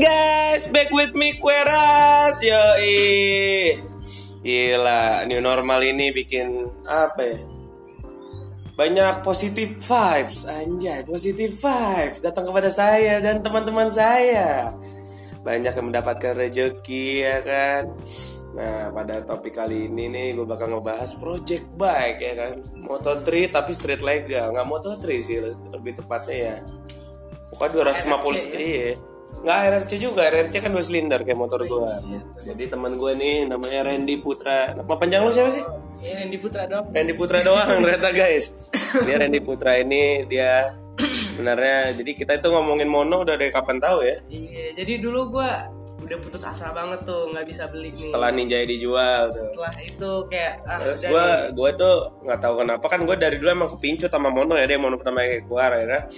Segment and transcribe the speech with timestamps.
[0.00, 3.76] guys, back with me Kueras Yoi.
[4.40, 7.38] Gila, new normal ini bikin apa ya?
[8.80, 12.24] Banyak positive vibes Anjay, positive vibes.
[12.24, 14.72] Datang kepada saya dan teman-teman saya.
[15.44, 17.92] Banyak yang mendapatkan rezeki ya kan?
[18.56, 22.54] Nah pada topik kali ini nih gue bakal ngebahas project bike ya kan?
[22.88, 24.56] Moto3 tapi street legal.
[24.56, 26.56] Nggak Moto3 sih lebih tepatnya ya.
[27.52, 29.09] Pokoknya 250 RRC, iya
[29.40, 31.96] Nggak RRC juga, RRC kan dua silinder kayak motor gua.
[32.36, 34.76] Jadi teman gue nih namanya Randy Putra.
[34.76, 35.64] Nama panjang lu siapa sih?
[36.04, 36.84] Ya, Randy Putra dong.
[36.92, 38.52] Randy Putra doang ternyata guys.
[39.06, 40.68] Dia Randy Putra ini dia
[41.32, 44.16] sebenarnya jadi kita itu ngomongin mono udah dari kapan tahu ya?
[44.28, 48.02] Iya, jadi dulu gua udah putus asa banget tuh nggak bisa beli nih.
[48.08, 49.40] Setelah Ninja dijual tuh.
[49.46, 53.48] Setelah itu kayak ah, Terus gue gue tuh nggak tahu kenapa kan gue dari dulu
[53.52, 56.08] emang kepincut sama mono ya dia mono pertama kayak keluar ya.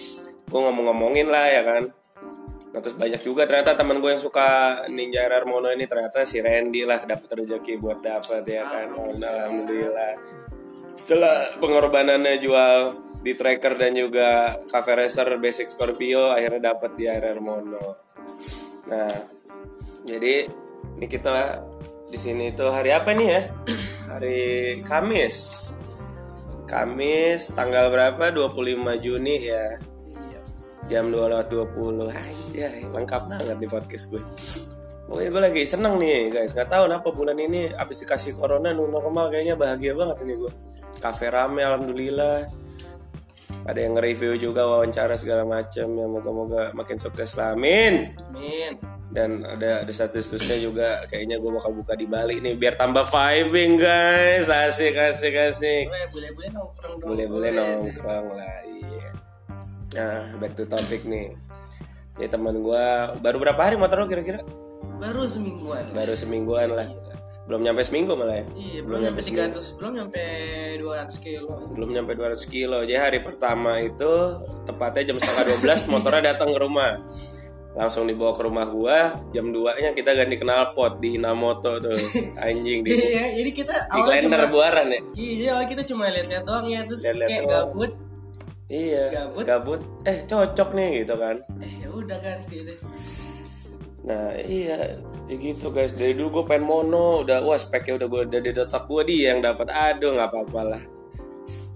[0.48, 1.82] Gue ngomong-ngomongin lah ya kan.
[2.72, 6.40] Nah terus banyak juga ternyata teman gue yang suka Ninja RR Mono ini ternyata si
[6.40, 8.96] Randy lah dapat rezeki buat dapat ya kan.
[8.96, 10.16] Alhamdulillah.
[10.96, 12.76] Setelah pengorbanannya jual
[13.20, 17.86] di tracker dan juga cafe racer basic Scorpio akhirnya dapat di RR Mono.
[18.88, 19.12] Nah,
[20.08, 20.48] jadi
[20.96, 21.60] ini kita
[22.08, 23.42] di sini tuh hari apa nih ya?
[24.12, 24.40] Hari
[24.84, 25.72] Kamis.
[26.68, 28.28] Kamis tanggal berapa?
[28.28, 29.80] 25 Juni ya.
[30.92, 34.20] Jam 2 lewat 20 Anjay, lengkap banget di podcast gue.
[35.08, 36.52] Pokoknya gue lagi seneng nih guys.
[36.52, 40.52] Gak tahu kenapa bulan ini Abis dikasih corona new normal Kayaknya bahagia banget ini gue.
[41.00, 42.44] Cafe rame alhamdulillah.
[43.64, 47.56] Ada yang nge-review juga wawancara segala macam Ya moga-moga makin sukses lah.
[47.56, 48.12] Amin.
[48.28, 48.76] Amin.
[49.12, 54.48] dan ada desas-desusnya juga kayaknya gue bakal buka di Bali nih biar tambah vibing guys.
[54.48, 55.84] Asik asik asik.
[55.88, 57.08] Boleh, boleh-boleh nongkrong dong.
[57.12, 59.31] boleh-boleh nongkrong lah iya
[59.92, 61.36] nah back to topic nih.
[62.20, 62.86] Ya teman gue
[63.20, 64.44] baru berapa hari motor lo kira-kira?
[65.00, 65.90] Baru semingguan.
[65.96, 66.88] baru semingguan lah.
[67.42, 68.46] Belum nyampe seminggu malah ya?
[68.54, 70.22] Iya, belum nyampe 300, belum nyampe
[70.78, 71.50] 200 kilo.
[71.74, 72.86] belum nyampe 200 kilo.
[72.86, 77.02] Jadi hari pertama itu tepatnya jam setengah 12 motornya datang ke rumah.
[77.74, 81.98] Langsung dibawa ke rumah gua jam 2 nya kita ganti knalpot di Hinamoto tuh.
[82.46, 85.00] Anjing di Iya, jadi kita di awalnya Glender cuma buaran ya?
[85.18, 87.68] Iya, kita cuma lihat-lihat doang ya, terus Lihat-lihat kayak doang.
[87.74, 87.92] gabut.
[88.72, 89.04] Iya.
[89.12, 89.44] Gabut.
[89.44, 89.80] gabut.
[90.08, 91.36] Eh cocok nih gitu kan.
[91.60, 92.78] Eh, ya udah ganti deh.
[94.08, 94.96] Nah iya.
[95.28, 95.92] Ya gitu guys.
[95.92, 97.20] Dari dulu gue pengen mono.
[97.20, 100.60] Udah wah speknya udah gue udah di otak gue dia yang dapat aduh nggak apa-apa
[100.64, 100.82] lah.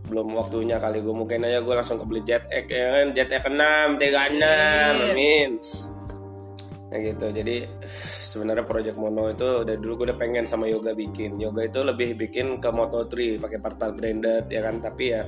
[0.08, 3.06] Belum waktunya kali gue mungkin aja gue langsung kebeli jet X ya kan?
[3.12, 5.50] Jet X 6 36 amin.
[6.86, 7.26] Nah gitu.
[7.28, 7.56] Jadi
[8.24, 11.36] sebenarnya project mono itu dari dulu gue udah pengen sama yoga bikin.
[11.36, 14.80] Yoga itu lebih bikin ke moto3 pakai part-part branded ya kan?
[14.80, 15.22] Tapi ya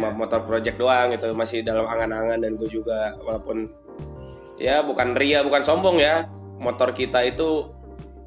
[0.00, 3.68] cuma motor project doang gitu masih dalam angan-angan dan gue juga walaupun
[4.56, 6.24] ya bukan ria bukan sombong ya
[6.56, 7.68] motor kita itu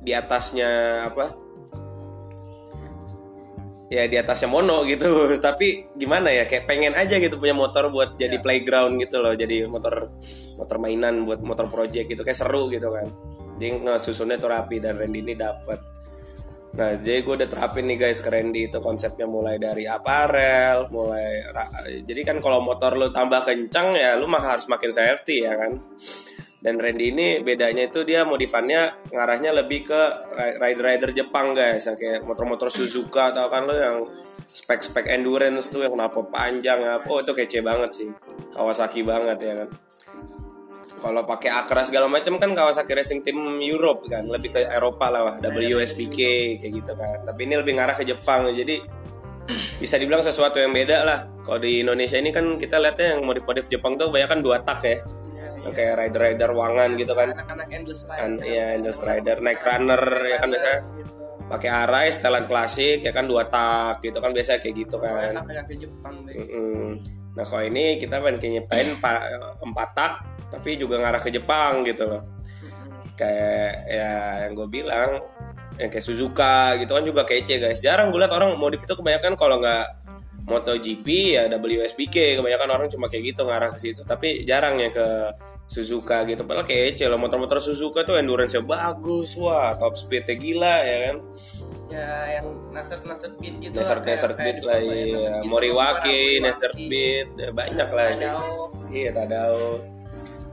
[0.03, 1.31] di atasnya apa?
[3.93, 5.29] Ya di atasnya mono gitu.
[5.45, 9.69] Tapi gimana ya kayak pengen aja gitu punya motor buat jadi playground gitu loh jadi
[9.69, 10.09] motor
[10.57, 13.07] motor mainan buat motor project gitu kayak seru gitu kan.
[13.61, 15.92] Jadi ngesusunnya tuh rapi dan Randy ini dapat
[16.73, 21.45] nah jadi gue udah terapin nih guys ke Randy itu konsepnya mulai dari aparel mulai
[22.01, 25.77] jadi kan kalau motor lu tambah kencang ya lu mah harus makin safety ya kan?
[26.63, 30.01] Dan Randy ini bedanya itu dia modifannya ngarahnya lebih ke
[30.31, 34.07] ri- rider-rider Jepang guys yang kayak motor-motor Suzuka atau kan lo yang
[34.47, 38.09] spek-spek endurance tuh yang kenapa panjang apa oh itu kece banget sih.
[38.55, 39.69] Kawasaki banget ya kan
[41.03, 45.21] kalau pakai Acra segala macam kan Kawasaki Racing Team Europe kan lebih ke Eropa lah
[45.27, 46.19] wah WSBK
[46.63, 47.27] kayak gitu kan.
[47.27, 48.79] Tapi ini lebih ngarah ke Jepang jadi
[49.75, 51.19] bisa dibilang sesuatu yang beda lah.
[51.43, 54.79] Kalau di Indonesia ini kan kita lihatnya yang modif-modif Jepang tuh banyak kan dua tak
[54.87, 55.03] ya.
[55.35, 57.35] Ya, yang kayak rider-rider wangan gitu kan.
[57.35, 58.19] Anak-anak endless ride.
[58.23, 59.35] kan ya Endless Rider.
[59.43, 61.19] Night Runner ya kan biasanya gitu.
[61.43, 65.35] pakai arai setelan klasik ya kan dua tak gitu kan biasanya kayak gitu kan.
[65.67, 66.39] ke Jepang deh.
[67.33, 69.25] Nah kalau ini kita pengen kayak nyiptain pa-
[69.65, 70.13] empat tak
[70.53, 72.21] tapi juga ngarah ke Jepang gitu loh.
[73.17, 74.13] Kayak ya
[74.45, 75.17] yang gue bilang
[75.81, 77.81] yang kayak Suzuka gitu kan juga kece guys.
[77.81, 80.05] Jarang gue liat orang modif itu kebanyakan kalau nggak
[80.43, 81.07] MotoGP
[81.39, 84.05] ya WSBK kebanyakan orang cuma kayak gitu ngarah ke situ.
[84.05, 85.33] Tapi jarang ya ke
[85.65, 86.45] Suzuka gitu.
[86.45, 89.33] Padahal kece loh motor-motor Suzuka tuh endurance-nya bagus.
[89.41, 91.17] Wah top speed-nya gila ya kan
[91.91, 93.75] Ya yang nasert nasert beat gitu.
[93.75, 96.83] Desert kayak Beat lah ya, iya Beat Moriwaki, Moriwaki.
[96.89, 98.07] Beat ya, banyak lah.
[98.89, 99.93] Iya Tadao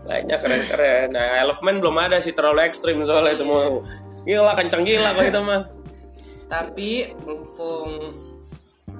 [0.00, 3.78] banyak keren-keren nah I Love Man belum ada sih terlalu ekstrim soalnya itu mau
[4.24, 5.62] gila kenceng gila kok itu mah
[6.50, 6.90] Tapi
[7.22, 8.10] mumpung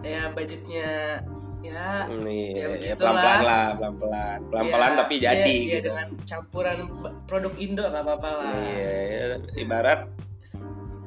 [0.05, 1.19] ya budgetnya
[1.61, 2.97] ya Hmm, ya Iya, begitulah.
[2.97, 4.39] pelan-pelan lah, pelan-pelan.
[4.49, 5.87] Pelan-pelan Ya, tapi jadi iya, iya, gitu.
[5.91, 6.79] dengan campuran
[7.27, 9.25] produk Indo nggak apa-apa lah Iya, ya,
[9.59, 10.01] ibarat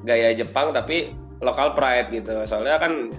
[0.03, 1.11] gaya Jepang tapi
[1.43, 2.31] lokal pride gitu.
[2.47, 3.11] Soalnya kan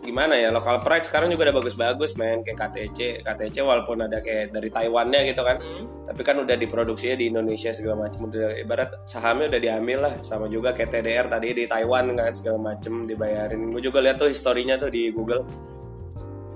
[0.00, 2.40] gimana ya lokal pride sekarang juga udah bagus-bagus men.
[2.44, 5.60] Kayak KTC KTC walaupun ada kayak dari Taiwannya gitu kan.
[5.60, 5.86] Hmm.
[6.10, 10.14] tapi kan udah diproduksinya di Indonesia segala macam udah ibarat sahamnya udah diambil lah.
[10.26, 13.70] Sama juga kayak TDR tadi di Taiwan kan segala macem dibayarin.
[13.70, 15.46] Gue juga lihat tuh historinya tuh di Google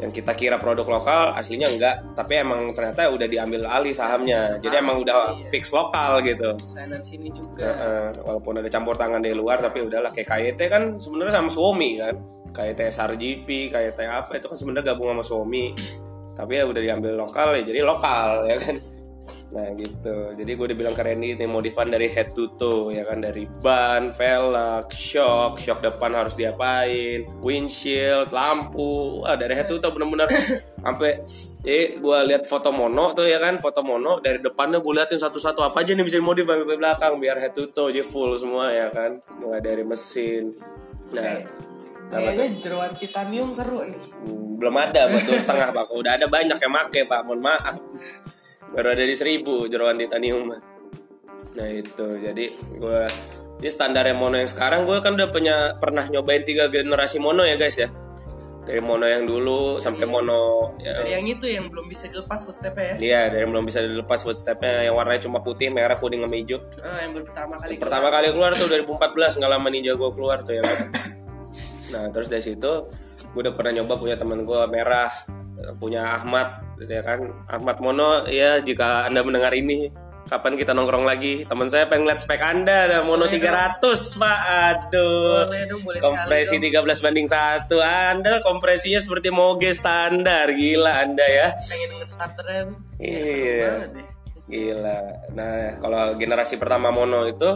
[0.02, 2.14] yang kita kira produk lokal aslinya enggak.
[2.19, 4.58] Tapi emang ternyata udah diambil alih sahamnya.
[4.58, 6.55] Jadi emang udah fix lokal gitu.
[6.58, 7.67] Desainer sini juga.
[7.67, 10.11] Heeh, walaupun ada campur tangan dari luar tapi udahlah.
[10.11, 12.14] Kayak KYT kan sebenarnya sama Suomi kan.
[12.55, 15.75] KYT SRGP KYT apa itu kan sebenarnya gabung sama Suomi
[16.38, 18.79] tapi ya udah diambil lokal ya jadi lokal ya kan
[19.55, 20.35] nah gitu.
[20.35, 23.23] Jadi gue dibilang keren ini modifan dari head to toe ya kan?
[23.23, 29.23] Dari ban velg shock shock depan harus diapain windshield lampu.
[29.23, 30.27] Wah dari head to toe bener-bener.
[30.85, 31.23] Sampai
[31.62, 33.62] jadi gue lihat foto mono tuh ya kan?
[33.62, 37.41] Foto mono dari depannya gue liatin satu-satu apa aja nih bisa dimodif sampai belakang biar
[37.41, 39.23] head to toe jadi full semua ya kan?
[39.39, 40.51] Mulai dari mesin.
[41.15, 41.41] Nah
[42.11, 44.03] kayaknya jeruan titanium seru nih.
[44.59, 45.95] Belum ada dua setengah pak.
[45.95, 47.23] Udah ada banyak yang make pak.
[47.23, 47.79] Mohon maaf
[48.72, 50.49] baru ada di seribu jeroan titanium.
[51.55, 52.06] Nah itu.
[52.22, 52.44] Jadi
[52.81, 53.00] gue
[53.61, 57.56] ini standar mono yang sekarang gue kan udah punya pernah nyobain tiga generasi mono ya
[57.56, 57.88] guys ya.
[58.64, 62.96] Dari mono yang dulu sampai mono ya, dari yang itu yang belum bisa dilepas footstepnya
[62.96, 62.96] ya?
[62.96, 66.64] Iya, dari yang belum bisa dilepas footstepnya yang warnanya cuma putih, merah, kuning, sama hijau.
[66.81, 70.40] Ah, yang baru pertama kali Pertama kali keluar tuh 2014 nggak lama ninja gue keluar
[70.49, 70.64] tuh ya.
[71.93, 72.72] Nah terus dari situ
[73.34, 75.12] gue udah pernah nyoba punya teman gue merah,
[75.76, 77.21] punya Ahmad, gitu ya kan.
[77.47, 79.88] Ahmad Mono, ya jika anda mendengar ini,
[80.25, 81.44] kapan kita nongkrong lagi?
[81.44, 83.79] Teman saya pengen lihat spek anda, ada Mono 300
[84.17, 85.47] pak, aduh.
[85.47, 91.25] boleh dong boleh Kompresi sekali 13 banding satu, anda kompresinya seperti moge standar, gila anda
[91.25, 91.49] ya.
[91.53, 91.69] dong.
[91.69, 92.62] pengen denger starternya
[92.99, 93.55] Ya, Iya.
[93.55, 93.73] ya
[94.44, 94.99] Gila.
[95.32, 97.49] Nah, kalau generasi pertama mono itu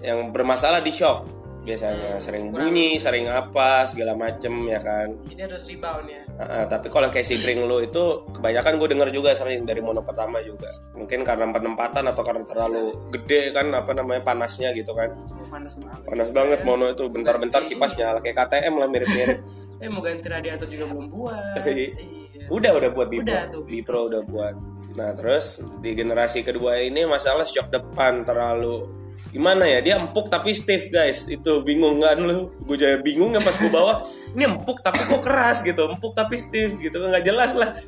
[0.00, 1.24] yang bermasalah di shock
[1.64, 5.16] biasanya sering bunyi, sering apa, segala macem ya kan.
[5.24, 8.74] jadi harus rebound ya Ah, ah, tapi kalau yang kayak si Spring lo itu kebanyakan
[8.74, 10.66] gue denger juga sering dari mono pertama juga.
[10.92, 15.14] Mungkin karena penempatan atau karena terlalu gede kan apa namanya panasnya gitu kan.
[15.14, 19.38] Oh, panas banget Panas banget mono itu bentar-bentar kipas nyala kayak KTM lah mirip-mirip.
[19.82, 21.94] eh mau ganti radiator juga belum buat Iya.
[21.94, 23.24] iya Udah udah buat Bipro.
[23.30, 24.54] Udah tuh, Bipro udah buat.
[24.98, 28.90] Nah terus di generasi kedua ini masalah shock depan terlalu
[29.34, 29.82] gimana ya?
[29.82, 31.26] Dia empuk tapi stiff guys.
[31.26, 32.54] Itu bingung kan lu?
[32.62, 35.66] Gue jadi bingung ya pas gue bawa ini empuk tapi kok keras?
[35.66, 35.82] Gitu.
[35.82, 37.02] Empuk tapi stiff gitu.
[37.02, 37.82] Nggak jelas lah.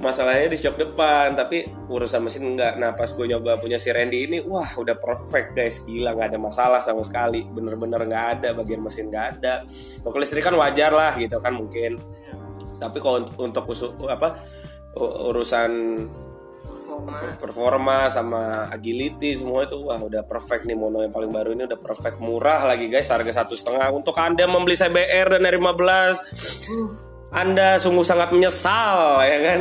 [0.00, 4.24] Masalahnya di shock depan tapi urusan mesin enggak nah pas gue nyoba punya si Randy
[4.24, 5.84] ini wah udah perfect guys.
[5.84, 7.44] Gila nggak ada masalah sama sekali.
[7.44, 9.62] Bener-bener nggak ada bagian mesin nggak ada.
[10.00, 12.00] Kalau kelistrikan wajar lah gitu kan mungkin.
[12.80, 14.40] Tapi kalau untuk, untuk usu- apa
[14.98, 15.70] urusan
[16.92, 17.40] Forma.
[17.40, 21.80] performa sama agility semua itu wah udah perfect nih mono yang paling baru ini udah
[21.80, 22.20] perfect.
[22.20, 23.88] Murah lagi guys harga satu setengah.
[23.88, 25.88] Untuk anda membeli CBR dan R15
[27.32, 29.60] anda sungguh sangat menyesal ya kan?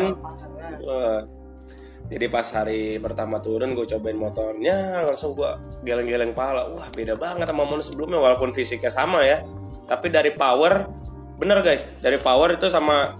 [2.11, 5.47] Jadi pas hari pertama turun gue cobain motornya langsung gue
[5.87, 6.67] geleng-geleng pala.
[6.67, 9.39] Wah beda banget sama mono sebelumnya walaupun fisiknya sama ya.
[9.87, 10.91] Tapi dari power
[11.39, 13.15] bener guys dari power itu sama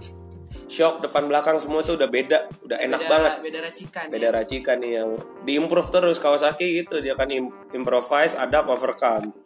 [0.72, 3.32] shock depan belakang semua itu udah beda udah enak beda, banget.
[3.44, 5.10] beda racikan beda racikan nih yang
[5.44, 6.16] diimprove terus.
[6.16, 9.36] Kawasaki gitu dia kan im- improvise ada overcome.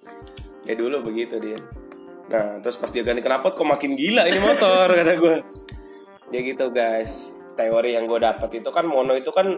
[0.62, 1.58] Ya dulu begitu dia.
[2.30, 5.34] Nah terus pas dia ganti knalpot kok makin gila ini motor kata gue
[6.30, 7.34] ya gitu guys.
[7.58, 9.50] Teori yang gue dapat itu kan mono itu kan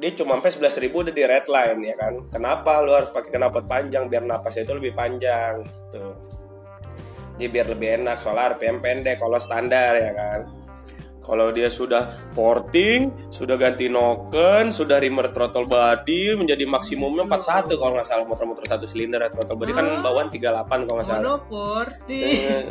[0.00, 2.14] dia cuma sampai 11.000 ribu udah di red line ya kan?
[2.32, 4.08] Kenapa lu harus pakai knalpot panjang?
[4.08, 6.16] Biar napasnya itu lebih panjang gitu.
[7.36, 10.59] Jadi biar lebih enak soalnya RPM pendek kalau standar ya kan
[11.20, 17.92] kalau dia sudah porting, sudah ganti noken, sudah remote throttle body menjadi maksimumnya 41 kalau
[17.94, 19.72] nggak salah motor-motor satu silinder ya, throttle body.
[19.76, 21.22] Kan bawaan 38 kalau nggak salah.
[21.22, 22.24] monoporti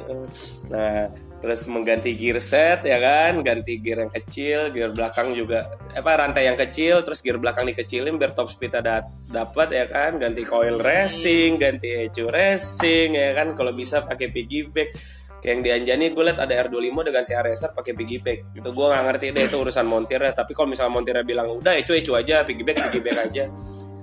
[0.74, 1.08] Nah,
[1.40, 6.52] terus mengganti gear set ya kan, ganti gear yang kecil, gear belakang juga apa rantai
[6.52, 10.82] yang kecil, terus gear belakang dikecilin biar top speed ada dapat ya kan, ganti coil
[10.82, 15.19] racing, ganti ECU racing ya kan, kalau bisa pakai piggyback.
[15.40, 18.40] Kayak yang dianjani gue liat ada R25 udah ganti RSR pakai piggyback.
[18.56, 20.36] Itu gue nggak ngerti deh itu urusan montirnya.
[20.36, 23.48] Tapi kalau misalnya montirnya bilang udah ECU ECU aja, piggyback piggyback aja.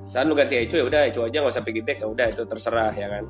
[0.08, 2.92] Saat lu ganti ECU ya udah ECU aja nggak usah piggyback ya udah itu terserah
[2.96, 3.24] ya kan.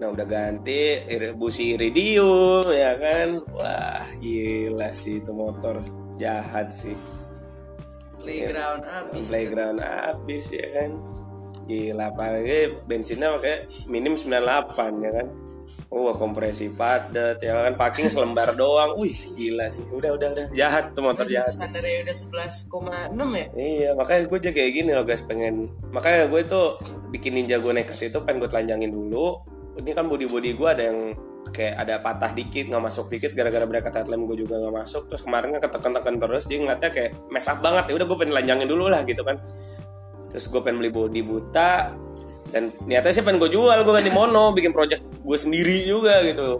[0.00, 0.96] Nah udah ganti
[1.36, 5.76] busi iridium ya kan Wah gila sih itu motor
[6.16, 6.96] Jahat sih
[8.16, 10.90] playground abis Playground abis ya kan
[11.68, 15.26] Gila apalagi bensinnya pakai minim 98 ya kan
[15.90, 18.94] Wah kompresi padat ya kan packing selembar doang.
[18.94, 19.82] Wih gila sih.
[19.90, 21.50] Udah udah udah jahat tuh motor jahat.
[21.50, 23.46] Standarnya udah 11,6 ya.
[23.58, 26.60] Iya makanya gue aja kayak gini loh guys pengen makanya gue itu
[27.10, 29.42] bikin ninja gue nekat itu pengen gue telanjangin dulu.
[29.82, 30.98] Ini kan body body gue ada yang
[31.50, 35.24] kayak ada patah dikit nggak masuk dikit gara-gara bracket headlamp gue juga nggak masuk terus
[35.24, 38.68] kemarin kan ketekan-tekan terus dia ngeliatnya kayak mess up banget ya udah gue pengen telanjangin
[38.70, 39.40] dulu lah gitu kan
[40.30, 41.96] terus gue pengen beli body buta
[42.50, 46.58] dan niatnya sih pengen gue jual gue ganti mono bikin project gue sendiri juga gitu.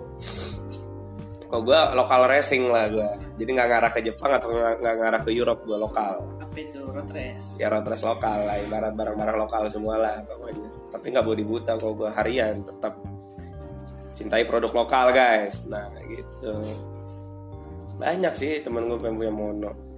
[1.50, 3.08] Kok gue lokal racing lah gue
[3.42, 6.22] jadi nggak ngarah ke Jepang atau nggak ngarah ke Europe gue lokal.
[6.38, 7.58] Apa itu road race?
[7.58, 10.68] ya road race lokal lah ibarat barang-barang lokal semua lah pokoknya.
[10.94, 12.94] Tapi nggak body buta kalau gue harian tetap
[14.14, 15.66] cintai produk lokal guys.
[15.66, 16.54] Nah gitu.
[17.98, 19.89] Banyak sih temen gue pengen punya mono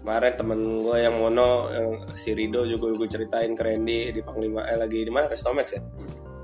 [0.00, 4.66] kemarin temen gue yang mono yang si Rido juga gue ceritain ke Randy di Panglima
[4.68, 5.26] eh lagi di mana?
[5.26, 5.82] Restomax ya?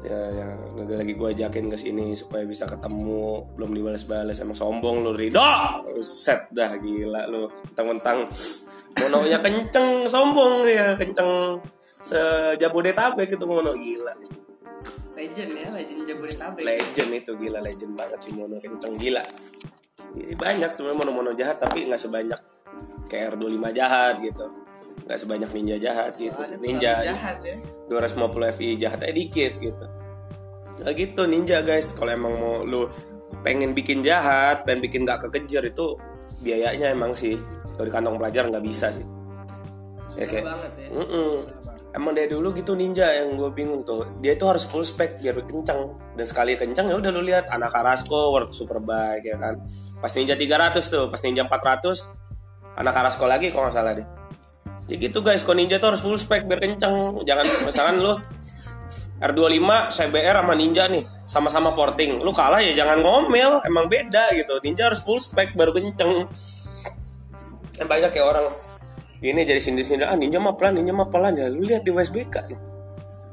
[0.02, 3.54] Ya yang lagi, lagi gue ajakin ke sini supaya bisa ketemu.
[3.54, 5.42] Belum dibalas-balas emang sombong lu Rido!
[6.02, 8.26] Set dah gila lu mentang-mentang.
[8.98, 11.62] Mononya kenceng sombong ya kenceng.
[12.02, 14.10] Sejabodetabek itu mono gila.
[15.12, 16.62] Legend ya, legend Jabodetabek.
[16.66, 19.22] legend itu gila legend banget sih mono kenceng gila.
[20.12, 22.36] Ini banyak sebenarnya mono-mono jahat tapi nggak sebanyak
[23.08, 24.46] kayak R25 jahat gitu
[25.02, 27.56] nggak sebanyak ninja jahat gitu Soalnya ninja jahat ya.
[27.90, 29.86] 250 FI jahatnya dikit gitu
[30.82, 32.88] nah gitu ninja guys kalau emang mau lu
[33.42, 35.98] pengen bikin jahat pengen bikin gak kekejar itu
[36.40, 37.36] biayanya emang sih
[37.74, 39.04] kalau di kantong pelajar nggak bisa sih
[40.16, 40.88] ya Susah kayak banget ya.
[40.92, 41.80] Susah banget.
[41.92, 44.16] Emang dari dulu gitu ninja yang gue bingung tuh.
[44.24, 45.92] Dia itu harus full spec biar kencang.
[46.16, 49.60] Dan sekali kencang ya udah lu lihat anak Carrasco work superbike ya kan.
[50.00, 52.21] Pas ninja 300 tuh, pas ninja 400
[52.78, 54.06] anak Carrasco lagi kalau nggak salah deh.
[54.90, 57.22] Ya gitu guys, kalau ninja tuh harus full spec biar kencang.
[57.22, 58.18] Jangan misalkan lu
[59.22, 62.18] R25 CBR sama Ninja nih sama-sama porting.
[62.20, 64.58] Lu kalah ya jangan ngomel, emang beda gitu.
[64.66, 66.26] Ninja harus full spec baru kenceng.
[67.78, 68.46] Kan banyak kayak orang
[69.22, 72.50] ini jadi sindir-sindir ah ninja mah pelan ninja mah pelan ya lu lihat di WSBK
[72.50, 72.60] nih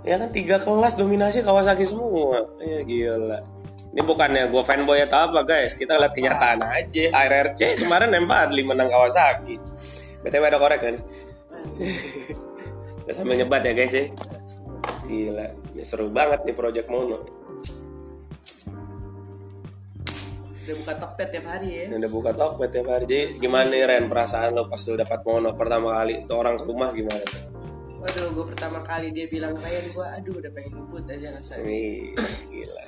[0.05, 3.41] ya kan tiga kelas dominasi Kawasaki semua ya gila
[3.89, 8.89] ini bukannya gue fanboy atau apa guys kita lihat kenyataan aja RRC kemarin M45 menang
[8.89, 9.57] Kawasaki
[10.21, 10.95] btw ada korek kan
[13.01, 14.05] kita sambil nyebat ya guys ya
[15.09, 17.39] gila ini seru banget nih project mono
[20.69, 21.85] Udah buka Tokped tiap hari ya.
[21.97, 25.49] Udah buka Tokped tiap hari jadi gimana nih Ren perasaan lo pas lo dapat mono
[25.57, 27.41] pertama kali tuh orang ke rumah gimana tuh?
[27.99, 31.65] Waduh, gue pertama kali dia bilang kayak gue, aduh udah pengen ngebut aja rasanya.
[31.65, 31.83] Ini
[32.53, 32.83] gila.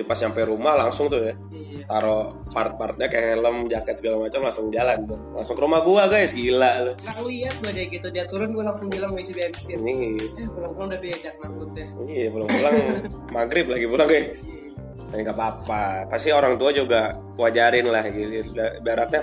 [0.00, 1.84] Jadi pas nyampe rumah langsung tuh ya Iya.
[1.84, 5.04] taruh part-partnya kayak helm, jaket segala macam langsung jalan.
[5.36, 6.92] Langsung ke rumah gua guys, gila lu.
[6.96, 9.76] Nggak ngeliat gue dia gitu, dia turun gue langsung bilang gue isi bensin.
[9.76, 11.84] Ini Eh, pulang-pulang udah beda ngangkutnya.
[12.08, 12.74] iya pulang-pulang
[13.36, 14.22] maghrib lagi pulang ya.
[15.10, 15.84] Ini nggak apa-apa.
[16.08, 17.00] Pasti orang tua juga
[17.36, 18.56] wajarin lah gitu.
[18.56, 19.20] Ibaratnya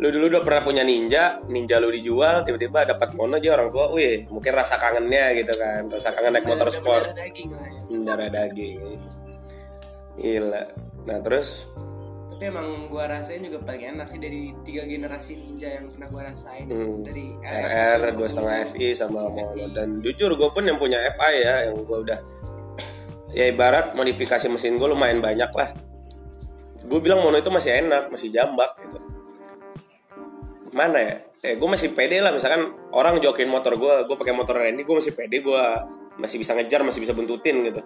[0.00, 3.92] lu dulu udah pernah punya ninja, ninja lu dijual, tiba-tiba dapat mono aja orang tua,
[3.92, 7.12] wih mungkin rasa kangennya gitu kan, rasa kangen naik motor sport.
[8.00, 8.80] darah daging
[10.20, 10.64] gila.
[11.08, 11.64] Nah terus?
[12.28, 16.22] Tapi emang gue rasain juga paling enak sih dari tiga generasi ninja yang pernah gue
[16.24, 16.64] rasain.
[16.68, 17.04] Hmm.
[17.04, 21.54] Dari RR dua setengah FI sama Mono dan jujur gue pun yang punya FI ya
[21.68, 22.20] yang gue udah
[23.36, 25.72] ya ibarat modifikasi mesin gue lumayan banyak lah.
[26.84, 28.96] Gue bilang Mono itu masih enak masih jambak gitu.
[30.72, 31.16] Mana ya?
[31.40, 34.96] Eh gue masih pede lah misalkan orang jokin motor gue gue pakai motor Randy gue
[34.96, 35.64] masih pede gue
[36.16, 37.80] masih bisa ngejar masih bisa buntutin gitu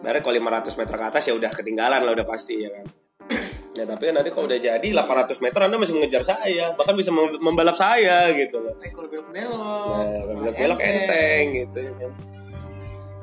[0.00, 2.86] Baru kalau 500 meter ke atas ya udah ketinggalan lah udah pasti ya kan?
[3.70, 6.74] Ya tapi nanti kalau udah jadi 800 meter anda masih mengejar saya.
[6.74, 8.74] Bahkan bisa mem- membalap saya gitu loh.
[8.82, 9.54] Eh, kalau belok-belok.
[9.54, 11.44] nah malah belok belok enteng.
[11.54, 12.12] gitu ya kan?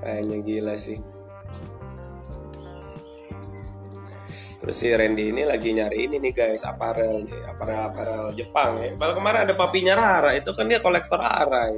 [0.02, 0.98] Kayaknya gila sih.
[4.58, 8.96] Terus si Randy ini lagi nyari ini nih guys aparel nih aparel aparel Jepang ya.
[8.98, 11.78] Padahal kemarin ada papinya Rara itu kan dia kolektor Arai.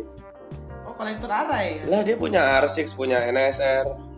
[0.88, 1.84] Oh, kolektor arai ya?
[1.90, 4.09] lah dia punya R6 punya NSR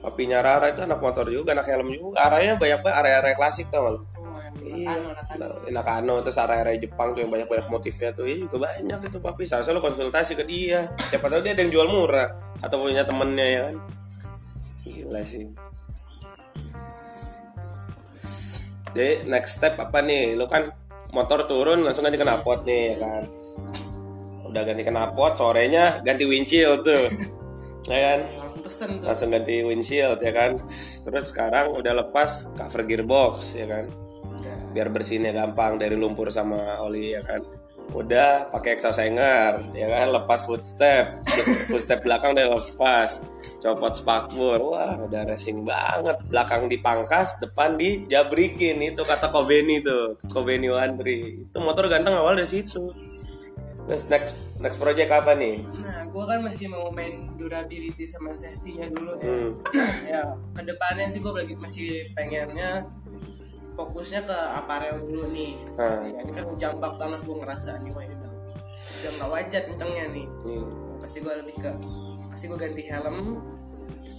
[0.00, 3.84] papinya Rara itu anak motor juga anak helm juga arahnya banyak banget area-area klasik tau
[3.84, 4.00] lu?
[4.16, 4.92] Oh, Iya,
[5.72, 9.42] Nakano, terus area-area Jepang tuh yang banyak-banyak motifnya tuh, iya juga banyak itu papi.
[9.48, 10.90] Seharusnya lo konsultasi ke dia.
[11.08, 12.28] Siapa tahu dia ada yang jual murah
[12.60, 13.76] atau punya temennya ya kan.
[14.84, 15.44] Gila sih.
[18.90, 20.34] Jadi next step apa nih?
[20.34, 20.68] Lo kan
[21.14, 23.22] motor turun langsung ganti knalpot nih ya kan.
[24.50, 27.06] Udah ganti knalpot, sorenya ganti windshield tuh.
[27.92, 28.39] ya kan?
[28.70, 29.10] Pesen tuh.
[29.10, 30.54] langsung ganti windshield ya kan?
[31.02, 33.90] Terus sekarang udah lepas cover gearbox ya kan?
[34.70, 37.42] Biar bersihnya gampang dari lumpur sama oli ya kan?
[37.90, 40.14] Udah pakai exhaust hanger ya kan?
[40.14, 41.10] Lepas footstep.
[41.74, 43.18] Footstep belakang udah lepas.
[43.58, 44.62] Copot spakbor.
[44.62, 46.22] Wah udah racing banget.
[46.30, 50.14] Belakang dipangkas depan dijabrikin itu kata Kobeni tuh.
[50.30, 53.09] Kobeni Wandri itu motor ganteng awal dari situ
[53.90, 58.86] terus next next project apa nih Nah, gue kan masih mau main durability sama safety-nya
[58.94, 59.26] dulu ya.
[59.26, 59.50] Hmm.
[60.14, 60.22] ya,
[60.54, 62.86] ke depannya sih gue lagi masih pengennya
[63.74, 65.58] fokusnya ke aparel dulu nih.
[65.74, 70.26] Ya, ini kan jambak banget gue ngerasa nih, wah ini udah, nggak wajar kencengnya nih.
[70.46, 70.62] nih
[71.02, 71.70] Pasti gue lebih ke,
[72.30, 73.16] pasti gue ganti helm.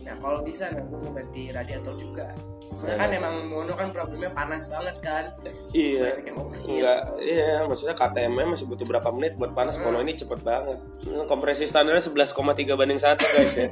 [0.01, 2.33] Nah, kalau bisa, nah gue mau ganti radiator juga.
[2.71, 5.29] Soalnya kan emang mono kan problemnya panas banget kan.
[5.75, 6.23] Iya,
[6.65, 10.79] enggak, iya, maksudnya KTM masih butuh berapa menit buat panas, mono ini cepet banget.
[11.27, 13.69] Kompresi standarnya 11,3 banding 1 guys ya.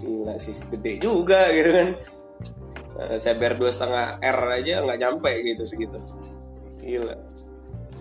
[0.00, 1.88] Gila sih, gede juga gitu kan.
[3.00, 5.96] Eh, Seber dua setengah R aja nggak nyampe gitu segitu.
[6.82, 7.16] Gila,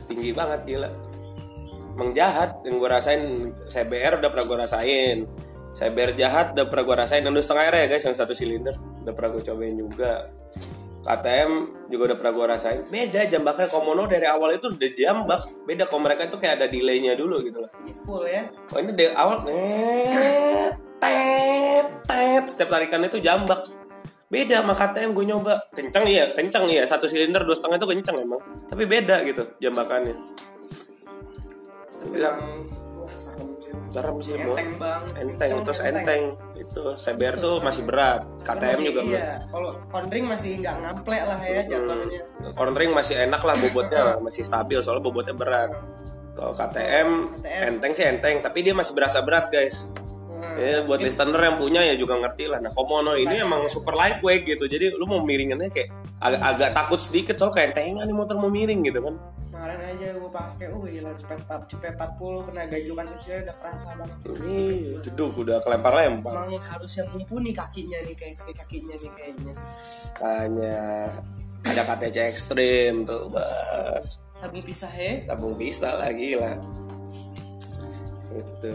[0.08, 0.90] tinggi banget gila.
[2.00, 5.18] Emang jahat yang gue rasain CBR udah pernah gue rasain.
[5.76, 7.22] CBR jahat udah pernah gue rasain.
[7.22, 8.76] Dan dua setengah ya guys yang satu silinder.
[9.06, 10.30] Udah pernah gue cobain juga.
[11.00, 11.52] KTM
[11.88, 12.80] juga udah pernah gue rasain.
[12.92, 17.16] Beda jambaknya Komono dari awal itu udah jambak beda kalau mereka itu kayak ada delaynya
[17.16, 17.72] dulu gitu loh.
[17.82, 18.44] Ini full ya.
[18.52, 22.44] oh ini dari awal tet tet.
[22.52, 23.64] Setiap tarikan itu jambak
[24.28, 25.54] beda sama KTM gue nyoba.
[25.72, 26.84] Kencang iya kencang iya.
[26.84, 28.42] Satu silinder dua setengah itu kencang emang.
[28.68, 30.20] Tapi beda gitu jambakannya
[32.00, 32.40] tapi bilang
[33.90, 34.34] Serem sih.
[34.36, 35.14] mau Enteng banget.
[35.18, 35.96] enteng terus enteng.
[36.00, 36.24] enteng
[36.56, 39.24] itu CBR tuh masih berat KTM Masih- juga iya.
[39.46, 42.22] Kalau kondring masih nggak ngamplek lah ya jatuhnya.
[42.54, 45.72] Cornering masih enak lah bobotnya masih stabil soalnya bobotnya berat.
[46.34, 47.62] Kalau KTM, KTM.
[47.68, 49.90] enteng sih enteng tapi dia masih berasa berat guys.
[50.30, 50.56] Hmm.
[50.56, 52.60] Ya buat listener yang punya ya juga ngerti lah.
[52.60, 57.00] Nah Komono ini emang super lightweight gitu jadi lu mau miringannya kayak agak, agak takut
[57.00, 59.16] sedikit soalnya kayak entengan nih motor mau miring gitu kan.
[59.60, 64.18] Kemarin aja gue pakai, oh gila cepet cepet 40 kena gajukan kecilnya udah kerasa banget.
[64.24, 64.60] Ini
[65.04, 66.32] jeduk udah kelempar-lempar.
[66.32, 69.54] Emang harus yang mumpuni kakinya nih kayak kaki kakinya nih kayaknya.
[70.24, 70.80] Hanya
[71.68, 74.00] ada KTC ekstrim tuh, bah.
[74.40, 75.28] Tabung pisah ya.
[75.28, 76.56] tabung bisa lagi lah
[78.30, 78.74] itu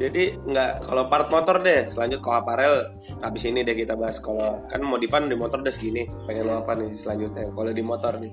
[0.00, 4.64] jadi nggak kalau part motor deh selanjut kalau aparel habis ini deh kita bahas kalau
[4.66, 8.32] kan modifan di motor udah segini pengen lo apa nih selanjutnya kalau di motor nih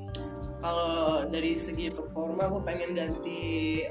[0.60, 3.39] Kalau dari segi performa gue pengen ganti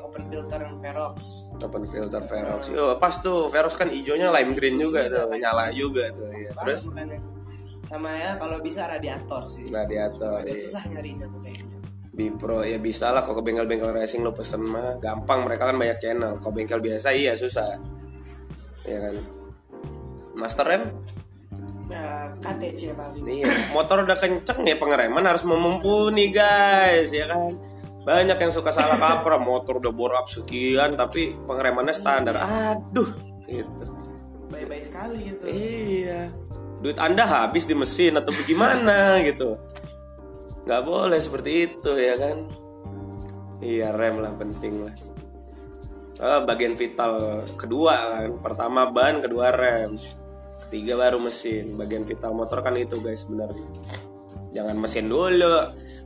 [0.05, 1.49] open filter yang Verox.
[1.65, 6.13] open filter Verox yo pas tuh Verox kan hijaunya lime green juga tuh nyala juga
[6.13, 6.53] tuh ya.
[6.53, 6.85] terus
[7.89, 9.73] sama ya kalau bisa radiator sih.
[9.73, 10.65] radiator Agak iya.
[10.69, 11.79] susah nyarinya tuh kayaknya.
[12.13, 15.97] Bipro ya bisa lah kalau ke bengkel-bengkel racing lo pesen mah gampang mereka kan banyak
[16.03, 17.79] channel kalau bengkel biasa iya susah
[18.85, 19.15] ya kan
[20.35, 20.83] master rem
[21.89, 23.25] Ya KTC paling.
[23.25, 27.57] Iya, motor udah kenceng ya pengereman harus memumpuni guys, ya kan.
[28.05, 32.45] Banyak yang suka salah kaprah, motor udah bore up sekian tapi pengeremannya standar.
[32.45, 33.09] Aduh,
[33.49, 33.85] gitu.
[34.53, 35.45] Baik-baik sekali gitu.
[35.49, 36.33] Iya.
[36.85, 39.57] Duit Anda habis di mesin atau bagaimana gitu.
[40.69, 42.37] Nggak boleh seperti itu ya kan.
[43.59, 44.95] Iya, rem lah penting lah.
[46.21, 48.31] Ah, bagian vital kedua kan.
[48.45, 49.97] Pertama ban, kedua rem.
[50.69, 51.81] Ketiga baru mesin.
[51.81, 53.65] Bagian vital motor kan itu guys sebenarnya.
[54.53, 55.57] Jangan mesin dulu.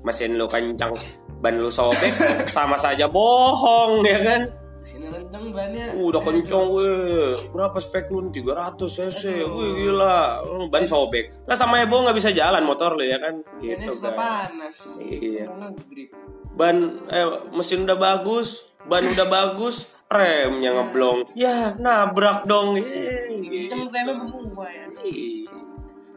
[0.03, 0.99] Mesin lu kencang,
[1.39, 2.11] ban lu sobek,
[2.51, 4.62] sama saja bohong ya kan.
[4.83, 5.95] Sini kenceng bannya.
[5.95, 7.39] Uh, udah kencang weh.
[7.55, 8.27] Berapa spek lu?
[8.29, 9.23] 300 cc.
[9.47, 10.43] Wih gila.
[10.43, 11.31] Oh, Ban sobek.
[11.47, 13.39] Lah sama Ebo nggak bisa jalan motor lu ya kan?
[13.63, 14.19] Ini Gitu susah guys.
[14.19, 14.79] panas.
[14.99, 15.47] Iya.
[16.53, 16.77] Ban
[17.09, 21.31] eh mesin udah bagus, ban udah bagus, remnya ngeblong.
[21.33, 22.77] Ya, nabrak dong.
[22.77, 23.73] Yeay, gitu.
[23.73, 24.87] Kenceng remnya berubah ya.
[25.07, 25.47] Ih.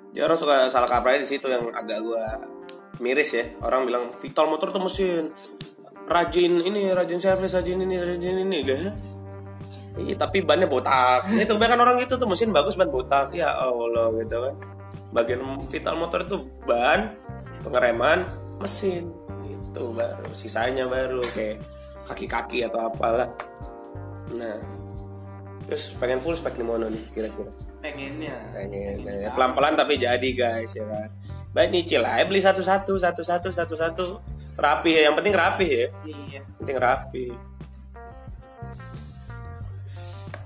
[0.10, 2.40] Dia orang suka salah kaprahnya di situ yang agak gua
[2.98, 3.46] miris ya.
[3.60, 5.30] Orang bilang Vital motor tuh mesin
[6.06, 8.94] rajin ini, rajin servis, rajin ini, rajin ini lah.
[9.96, 11.28] Iya, tapi bannya botak.
[11.32, 13.32] Itu kan orang itu tuh mesin bagus ban botak.
[13.32, 14.56] Ya Allah gitu kan.
[15.16, 15.42] Bagian
[15.72, 17.16] Vital motor itu ban,
[17.64, 18.28] pengereman,
[18.60, 19.08] mesin.
[19.48, 21.64] Itu baru sisanya baru kayak
[22.12, 23.32] kaki-kaki atau apalah.
[24.36, 24.60] Nah,
[25.66, 27.50] terus pengen full spek nih mono nih kira-kira
[27.82, 28.38] Pengennya.
[28.54, 31.10] pengen pelan-pelan tapi jadi guys ya kan
[31.54, 34.06] baik nyicil aja beli satu-satu satu-satu satu-satu
[34.56, 35.88] rapi ya yang penting rapi ya.
[36.08, 36.42] Iya.
[36.60, 37.26] penting rapi.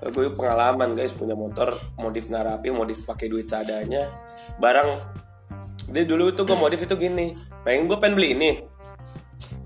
[0.00, 4.10] Gue pengalaman guys punya motor modif nggak rapi modif pakai duit seadanya.
[4.58, 4.98] Barang
[5.90, 8.52] dia dulu itu gue modif itu gini pengen gue pengen beli ini.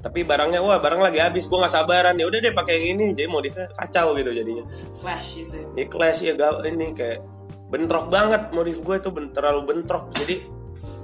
[0.05, 2.19] Tapi barangnya wah barang lagi habis gue nggak sabaran.
[2.21, 3.17] Ya udah deh pakai yang ini.
[3.17, 4.65] Jadi modifnya kacau gitu jadinya.
[5.01, 5.57] Flash gitu.
[5.57, 5.67] ya.
[5.73, 7.25] ini clash ya gal ini kayak
[7.73, 10.13] bentrok banget modif gue itu ben- terlalu bentrok.
[10.13, 10.45] Jadi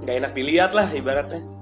[0.05, 1.60] nggak enak dilihat lah ibaratnya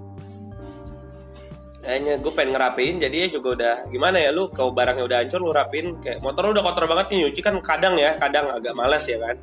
[1.90, 5.50] kayaknya gue pengen ngerapiin jadinya juga udah gimana ya lu kalau barangnya udah hancur lu
[5.50, 9.02] rapiin kayak motor lu udah kotor banget nih nyuci kan kadang ya kadang agak males
[9.10, 9.34] ya kan.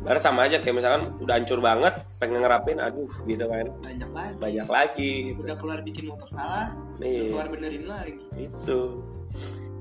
[0.00, 3.68] Baru sama aja kayak misalkan udah hancur banget pengen ngerapin aduh gitu kan.
[3.84, 4.34] Banyak lagi.
[4.40, 5.40] Banyak lagi gitu.
[5.44, 6.72] Udah keluar bikin motor salah
[7.04, 7.20] Iya.
[7.20, 8.16] terus keluar benerin lagi.
[8.40, 9.04] Itu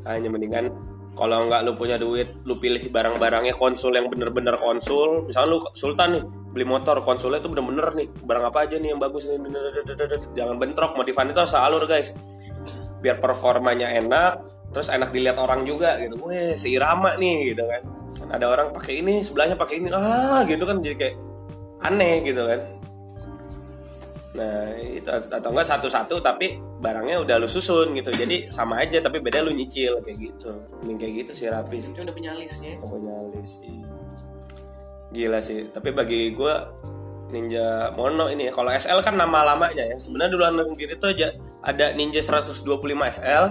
[0.03, 0.65] hanya mendingan
[1.15, 5.23] kalau nggak lu punya duit lu pilih barang-barangnya konsul yang bener-bener konsul.
[5.23, 6.23] Misalnya lu sultan nih
[6.57, 9.37] beli motor konsulnya itu bener-bener nih barang apa aja nih yang bagus nih
[10.33, 12.17] jangan bentrok modifan itu harus alur guys.
[12.97, 14.41] Biar performanya enak
[14.73, 16.17] terus enak dilihat orang juga gitu.
[16.25, 17.85] Weh seirama nih gitu kan.
[18.17, 19.93] Kan ada orang pakai ini sebelahnya pakai ini.
[19.93, 21.15] Ah gitu kan jadi kayak
[21.85, 22.59] aneh gitu kan.
[24.41, 28.09] Nah itu atau enggak satu-satu tapi barangnya udah lu susun gitu.
[28.09, 30.49] Jadi sama aja tapi beda lu nyicil kayak gitu.
[30.81, 31.93] Mending kayak gitu sih rapi sih.
[31.93, 32.73] Itu udah punya list ya.
[32.81, 33.77] Punya list sih
[35.11, 35.69] gila sih.
[35.71, 36.53] Tapi bagi gue
[37.27, 39.97] Ninja Mono ini ya kalau SL kan nama lamanya ya.
[39.99, 41.27] Sebenarnya di luar negeri itu aja
[41.63, 42.63] ada Ninja 125
[43.19, 43.43] SL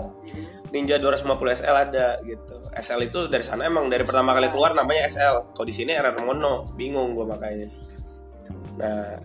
[0.73, 2.57] Ninja 250 SL ada gitu.
[2.73, 6.25] SL itu dari sana emang dari pertama kali keluar namanya SL kalau di sini RR
[6.25, 7.69] Mono bingung gue makanya.
[8.81, 9.21] Nah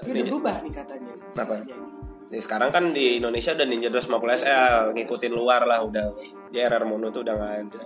[0.00, 1.12] tapi udah berubah nih katanya.
[1.36, 1.60] Apa?
[1.64, 1.88] Jadi.
[2.30, 6.14] Nih, sekarang kan di Indonesia udah Ninja 250 SL ngikutin luar lah udah.
[6.52, 7.82] Dia RR Mono tuh udah nggak ada.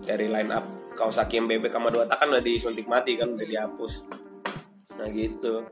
[0.00, 4.04] Dari line up Kawasaki MBB sama dua tak kan udah disuntik mati kan udah dihapus.
[5.00, 5.64] Nah gitu.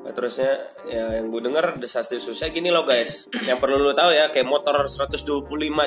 [0.00, 3.32] Nah, terusnya ya yang gue denger desas desusnya gini loh guys.
[3.32, 5.24] Yang perlu lu tahu ya kayak motor 125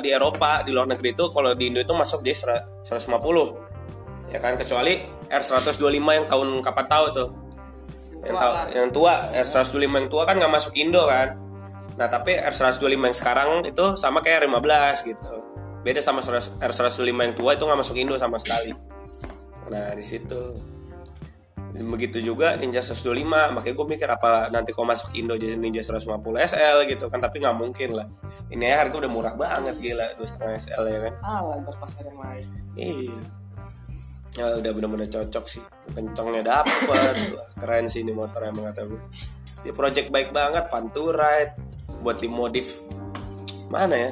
[0.01, 4.57] di Eropa di luar negeri itu kalau di Indo itu masuk dia 150 ya kan
[4.57, 4.97] kecuali
[5.29, 7.29] R125 yang tahun kapan tahu tuh?
[8.23, 11.37] Yang, Tua yang tua R125 yang tua kan nggak masuk Indo kan.
[12.01, 15.42] Nah tapi R125 yang sekarang itu sama kayak R15 gitu
[15.83, 18.71] beda sama R125 yang tua itu nggak masuk Indo sama sekali
[19.67, 20.55] nah di situ
[21.73, 26.21] begitu juga Ninja 125 makanya gue mikir apa nanti kau masuk Indo jadi Ninja 150
[26.53, 28.07] SL gitu kan tapi nggak mungkin lah
[28.53, 32.45] ini ya harga udah murah banget gila 2,5 SL ya kan alah pasar yang lain
[32.73, 33.13] Iya.
[34.33, 35.61] Ya udah bener-bener cocok sih.
[35.93, 37.15] Kencengnya dapet.
[37.61, 39.01] Keren sih ini motor emang kata gue.
[39.63, 41.53] Dia project baik banget, fun to ride,
[42.01, 42.81] buat dimodif.
[43.69, 44.11] Mana ya?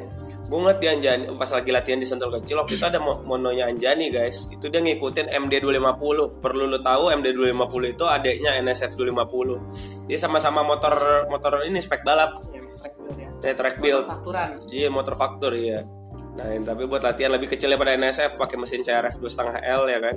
[0.51, 3.71] Gue ngeliat di Anjani pas lagi latihan di Sentul Kecil waktu itu ada mo- mononya
[3.71, 4.51] Anjani guys.
[4.51, 6.03] Itu dia ngikutin MD250.
[6.43, 7.55] Perlu lu tahu MD250
[7.89, 10.11] itu adeknya NSF 250.
[10.11, 10.91] Dia sama-sama motor
[11.25, 12.35] motor ini spek balap.
[12.51, 14.03] yang track build ya Dia track build.
[14.03, 15.87] fakturan Iya motor faktur ya.
[16.31, 19.99] Nah, yang tapi buat latihan lebih kecil daripada NSF pakai mesin CRF 2.5 L ya
[20.03, 20.15] kan.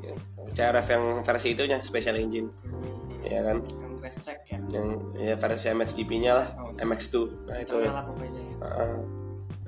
[0.00, 0.14] Ya,
[0.52, 2.46] CRF yang versi itunya special engine.
[3.26, 3.58] Ya kan.
[3.58, 6.70] yang track ya Yang ya versi MXGP-nya lah, Oh.
[6.78, 7.14] MX2.
[7.44, 7.90] Nah, itu ya.
[7.90, 8.14] Sama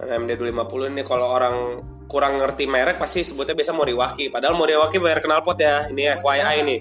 [0.00, 1.56] Nah, MD250 ini kalau orang
[2.08, 4.32] kurang ngerti merek pasti sebutnya biasa Moriwaki.
[4.32, 5.86] Padahal Moriwaki merek knalpot ya.
[5.92, 6.80] Ini FYI nih.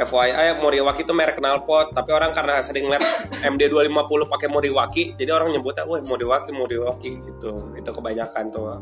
[0.00, 3.04] FYI Moriwaki itu merek knalpot, tapi orang karena sering lihat
[3.52, 7.76] MD250 pakai Moriwaki, jadi orang nyebutnya, "Wah, Moriwaki, Moriwaki" gitu.
[7.76, 8.80] Itu kebanyakan tuh.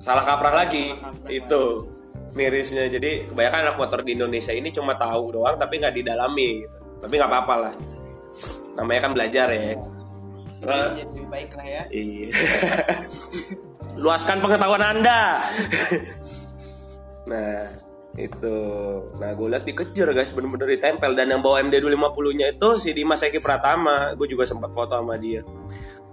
[0.00, 0.96] Salah kaprah lagi.
[1.28, 1.92] Itu
[2.34, 2.88] mirisnya.
[2.90, 6.78] Jadi kebanyakan anak motor di Indonesia ini cuma tahu doang tapi nggak didalami gitu.
[7.04, 7.74] Tapi nggak apa-apa lah.
[8.80, 9.78] Namanya kan belajar ya.
[10.64, 12.28] Jadi lebih baik lah ya Iya.
[14.02, 15.38] Luaskan pengetahuan Anda.
[17.30, 17.70] nah,
[18.18, 18.58] itu.
[19.18, 23.38] Nah, gue lihat dikejar guys, bener-bener ditempel dan yang bawa MD250-nya itu si Dimas Eki
[23.38, 24.14] Pratama.
[24.18, 25.46] Gue juga sempat foto sama dia.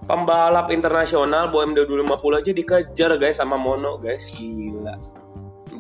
[0.06, 4.98] Pembalap internasional bawa MD250 aja dikejar guys sama Mono guys, gila.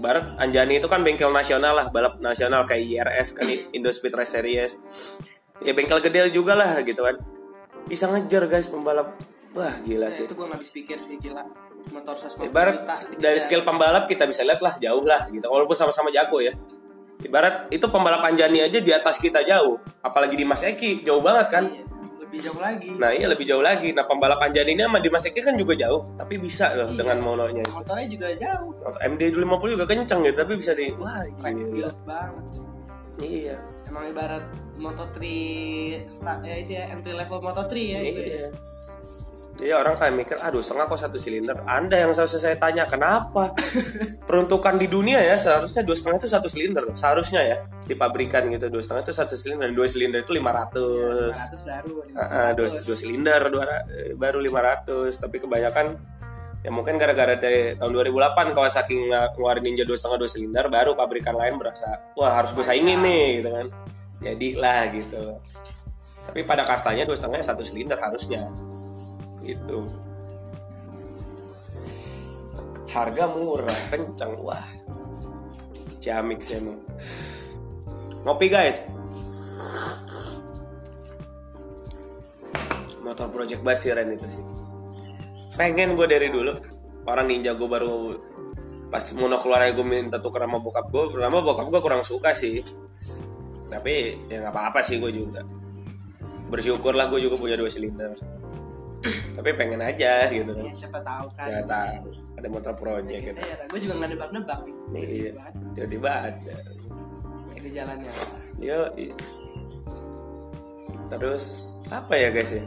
[0.02, 3.46] Barat Anjani itu kan bengkel nasional lah, balap nasional kayak IRS kan
[3.78, 4.82] Indo Speed Race Series.
[5.62, 7.22] Ya bengkel gede juga lah gitu kan.
[7.88, 9.16] Bisa ngejar guys pembalap.
[9.52, 10.24] Wah, gila Nah, sih.
[10.24, 11.44] itu gue nggak habis pikir sih gila
[11.90, 13.42] motor 150 Ibarat juta dari dikejar.
[13.42, 15.46] skill pembalap kita bisa lihat lah jauh lah gitu.
[15.50, 16.54] Walaupun sama-sama jago ya.
[17.22, 19.78] Ibarat itu pembalap Anjani aja di atas kita jauh.
[20.02, 21.64] Apalagi di Mas Eki jauh banget kan.
[21.70, 21.86] Iya,
[22.22, 23.90] lebih jauh lagi Nah iya lebih jauh lagi.
[23.94, 26.02] Nah pembalap Anjani ini sama di Mas Eki kan juga jauh.
[26.18, 27.66] Tapi bisa loh dengan mononya.
[27.70, 30.38] motornya juga jauh MD 250 juga kenceng gitu.
[30.42, 30.94] Tapi bisa di...
[30.98, 31.90] Wah gila.
[32.06, 32.71] banget
[33.22, 33.58] Iya.
[33.92, 34.46] emang ibarat
[34.80, 35.20] Moto3
[36.08, 38.30] sta- ya itu ya entry level Moto3 ya itu ya.
[38.32, 38.48] Iya.
[39.62, 41.54] Jadi orang kayak mikir, aduh setengah kok satu silinder.
[41.70, 43.54] Anda yang seharusnya saya tanya, kenapa?
[44.28, 46.90] Peruntukan di dunia ya seharusnya dua setengah itu satu silinder.
[46.98, 49.70] Seharusnya ya di pabrikan gitu dua setengah itu satu silinder.
[49.70, 51.94] Dua silinder itu 500 500 baru
[52.58, 53.64] dua, dua silinder dua,
[54.18, 55.94] baru 500 tapi kebanyakan
[56.62, 60.66] ya mungkin gara-gara dari tahun 2008 kalau saking nge- ngeluarin Ninja dua setengah dua silinder
[60.70, 63.68] baru pabrikan lain berasa wah harus gue saingin nih gitu kan.
[64.22, 65.24] Jadilah gitu.
[66.30, 68.46] Tapi pada kastanya dua setengah satu silinder harusnya.
[69.42, 69.90] Gitu.
[72.94, 74.68] Harga murah kencang wah.
[75.98, 76.78] Ciamik sih emang
[78.22, 78.86] ngopi guys.
[83.02, 84.51] Motor project banget sih Ren itu sih
[85.56, 86.54] pengen gue dari dulu.
[87.08, 88.16] Orang ninja gue baru
[88.92, 92.62] pas mau keluar gue minta tuker sama bokap gue pertama bokap gue kurang suka sih.
[93.72, 95.42] Tapi ya nggak apa-apa sih gue juga.
[96.52, 98.14] Bersyukur lah gue juga punya dua silinder.
[99.38, 100.66] Tapi pengen aja gitu kan.
[100.68, 101.48] Ya siapa tahu kan.
[101.50, 102.12] Saya tahu.
[102.38, 103.38] Ada motor project gitu.
[103.38, 104.76] saya gue juga nggak nebak-nebak nih.
[105.02, 105.32] Iya
[105.74, 106.56] tiba-tiba ada
[107.62, 108.12] ini jalannya
[108.58, 108.80] yo
[111.12, 112.64] terus apa ya guys ya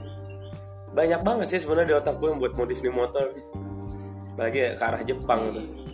[0.94, 3.34] banyak banget sih sebenarnya di otak gue yang buat modif nih motor.
[4.34, 5.84] Lagi ya, ke arah Jepang gitu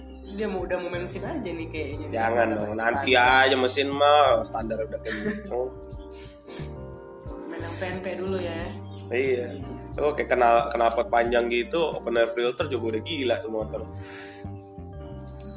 [0.40, 2.06] dia mau udah mau main mesin aja nih kayaknya.
[2.14, 3.44] Jangan dong nanti standar.
[3.44, 5.60] aja mesin mah standar udah kayak gitu
[7.50, 8.62] main yang PNP dulu ya.
[9.10, 9.46] Iya.
[9.98, 13.80] Oh kayak kenal knalpot panjang gitu open air filter juga udah gila tuh motor.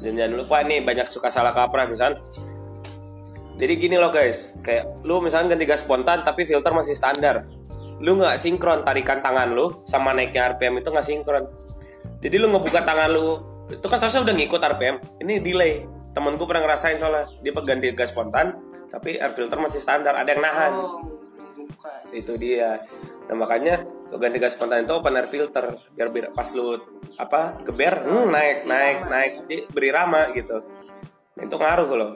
[0.02, 2.18] Dan jangan lupa nih banyak suka salah kaprah misal.
[3.54, 4.52] Jadi gini loh guys.
[4.60, 7.46] Kayak lu misalnya ganti gas spontan tapi filter masih standar
[8.02, 11.44] lu nggak sinkron tarikan tangan lu sama naiknya RPM itu nggak sinkron.
[12.18, 15.86] Jadi lu ngebuka tangan lu itu kan seharusnya udah ngikut RPM ini delay.
[16.14, 18.54] Temenku pernah ngerasain soalnya dia ganti gas spontan
[18.86, 20.72] tapi air filter masih standar ada yang nahan.
[20.74, 21.14] Oh
[22.14, 22.80] itu dia.
[23.28, 26.78] Nah makanya kalau ganti gas spontan itu open air filter biar, biar pas lu
[27.18, 30.62] apa geber hmm, naik naik naik jadi beri rama gitu.
[31.34, 32.12] Nah, itu ngaruh loh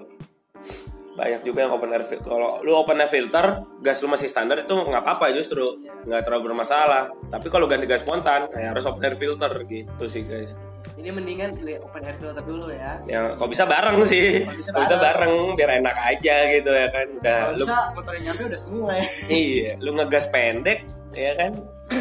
[1.19, 4.63] banyak juga yang open air filter kalau lu open air filter gas lu masih standar
[4.63, 5.67] itu nggak apa-apa justru.
[6.07, 7.11] Nggak terlalu bermasalah.
[7.27, 10.55] Tapi kalau ganti gas spontan ya harus open air filter gitu sih guys.
[10.95, 13.03] Ini mendingan pilih open air filter dulu ya.
[13.11, 14.47] Ya kalau bisa bareng sih?
[14.47, 15.35] Kalau bisa bisa bareng?
[15.59, 17.07] biar enak aja gitu ya kan.
[17.19, 19.05] Udah kalau lu bisa motornya nyampe udah semua ya.
[19.43, 20.79] Iya lu ngegas pendek
[21.11, 21.53] ya kan?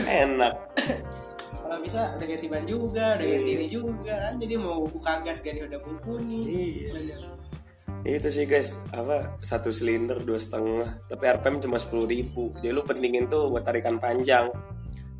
[0.06, 0.54] Enak.
[1.68, 3.58] Kalau bisa udah ganti ban juga udah ganti Iya.
[3.60, 4.34] ini juga kan.
[4.40, 6.90] Jadi mau buka gas ganti udah mumpuni Iya.
[6.96, 7.37] Bener.
[8.16, 8.80] Itu sih guys.
[8.96, 11.04] Apa satu silinder dua setengah.
[11.12, 12.56] Tapi RPM cuma sepuluh ribu.
[12.64, 14.48] Jadi lu pentingin tuh buat tarikan panjang.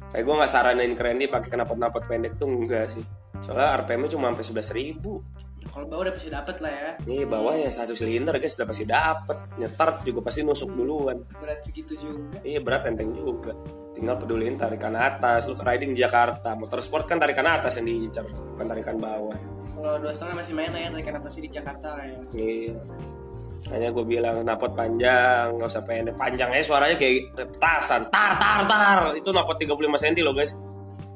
[0.08, 3.04] Kayak gue nggak saranin keren nih pakai knalpot-knalpot pendek tuh enggak sih.
[3.44, 5.20] Soalnya RPM-nya cuma sampai sebelas ribu.
[5.60, 6.90] Ya, kalau bawah udah pasti dapet lah ya.
[7.04, 9.38] Nih bawah ya satu silinder guys udah pasti dapet.
[9.60, 11.18] Nyetar juga pasti nusuk duluan.
[11.28, 12.40] Berat segitu juga.
[12.46, 13.52] Iya berat enteng juga.
[13.92, 15.52] Tinggal peduliin tarikan atas.
[15.52, 16.56] Lu ke riding di Jakarta.
[16.56, 20.70] Motor sport kan tarikan atas yang diincar bukan tarikan bawah kalau dua setengah masih main
[20.74, 22.74] lah ya tarikan atas di Jakarta lah ya Iya.
[23.68, 26.16] Hanya gue bilang napot panjang, nggak usah pendek.
[26.16, 28.08] Panjang aja suaranya kayak petasan.
[28.08, 29.00] Tar tar tar.
[29.12, 30.56] Itu napot 35 cm loh guys.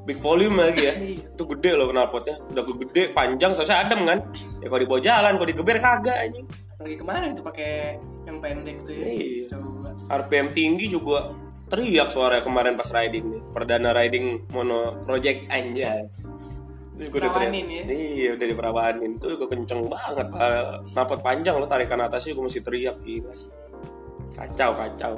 [0.04, 0.94] Big volume lagi ya.
[1.32, 2.36] Itu gede loh knalpotnya.
[2.52, 4.20] Udah gede, panjang, soalnya adem kan.
[4.60, 6.48] Ya kalau dibawa jalan, kalau digeber kagak anjing.
[6.82, 9.54] lagi kemarin tuh pakai yang pendek tuh ya Iya.
[9.54, 11.30] coba RPM tinggi juga
[11.70, 13.42] teriak suaranya kemarin pas riding nih.
[13.54, 16.10] Perdana riding mono project anjay.
[17.02, 17.66] Itu juga udah teriak.
[17.66, 17.84] Ya?
[17.90, 19.12] Iya, udah diperawanin.
[19.18, 20.28] Itu juga kenceng banget.
[20.94, 23.26] Napot panjang lo tarikan atasnya gue mesti teriak sih.
[24.38, 25.14] Kacau, kacau.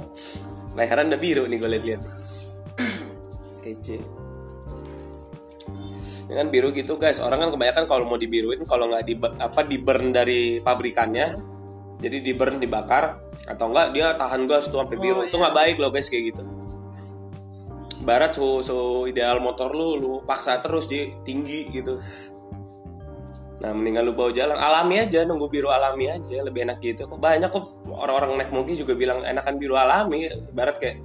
[0.72, 2.02] Leheran udah biru nih gue liat-liat.
[3.68, 3.98] Kece.
[6.24, 7.20] Ya kan biru gitu guys.
[7.20, 11.36] Orang kan kebanyakan kalau mau dibiruin kalau nggak di apa di burn dari pabrikannya,
[12.00, 15.20] jadi di burn dibakar atau enggak dia tahan gas tuh sampai biru.
[15.28, 16.53] Itu nggak baik loh guys kayak gitu.
[18.04, 21.96] Barat suhu, suhu ideal motor lu lu paksa terus di tinggi gitu.
[23.64, 27.08] Nah mendingan lu bawa jalan alami aja nunggu biru alami aja lebih enak gitu.
[27.08, 30.28] Kok banyak kok orang-orang naik mogi juga bilang enakan biru alami.
[30.52, 30.96] Barat kayak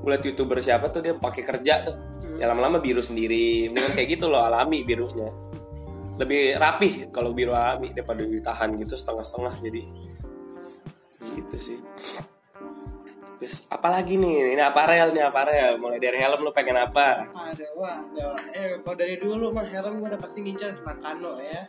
[0.00, 1.96] gue liat youtuber siapa tuh dia pakai kerja tuh.
[2.40, 3.68] Ya lama-lama biru sendiri.
[3.68, 5.28] Mendingan kayak gitu loh alami birunya.
[6.16, 9.82] Lebih rapih kalau biru alami daripada ditahan gitu setengah-setengah jadi
[11.36, 11.78] gitu sih.
[13.44, 14.56] Terus apalagi nih?
[14.56, 15.76] Ini aparel nih aparel.
[15.76, 17.28] Mulai dari helm lu pengen apa?
[17.28, 18.40] ada wah ada wah.
[18.56, 21.68] eh kalau dari dulu mah helm gue udah pasti ngincar Nakano ya.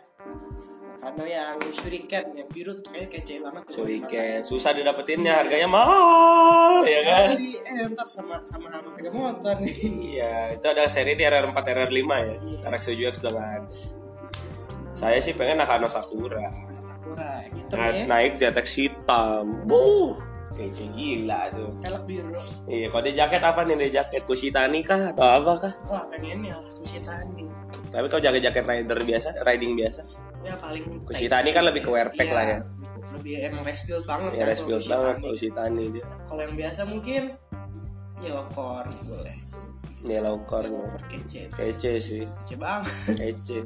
[0.95, 3.83] Nakano yang shuriken yang biru tuh kayaknya kece banget tuh.
[3.83, 7.35] Shuriken susah didapetinnya harganya mahal ya kan?
[7.35, 9.75] Kali, eh ntar sama sama sama harga motor nih.
[10.15, 12.35] Iya itu ada seri di RR4 RR5 ya.
[12.71, 13.67] RX 7X udah nggak ada
[14.95, 16.39] saya sih pengen Nakano Sakura.
[16.79, 18.07] Sakura gitu ya.
[18.07, 19.67] naik ZX hitam.
[19.67, 21.69] Buh kece gila tuh.
[21.83, 22.39] Velg biru
[22.71, 23.75] iya dia jaket apa nih?
[23.85, 25.73] Dia jaket Kushitani kah atau apa kah?
[25.91, 27.45] Wah pengennya Kushitani
[27.95, 30.01] tapi kalau jaket-jaket rider biasa riding biasa?
[30.43, 32.59] Ya paling Kushitani kan lebih ke wearpack Iya, lah ya.
[33.15, 35.15] lebih emang build banget ya kan rest build banget.
[35.23, 36.05] Kushitani dia.
[36.27, 37.21] Kalau yang biasa mungkin
[38.19, 39.37] yellow corn boleh.
[40.03, 40.67] Yellow core
[41.07, 41.47] kece.
[41.55, 42.23] Kece sih.
[42.43, 42.91] Kece banget.
[43.15, 43.59] Kece.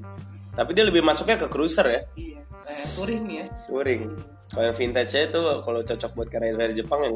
[0.54, 2.02] Tapi dia lebih masuknya ke cruiser ya?
[2.14, 3.46] Iya kayak touring ya.
[3.66, 4.04] Touring
[4.58, 7.16] yang vintage itu kalau cocok buat rider dari Jepang yang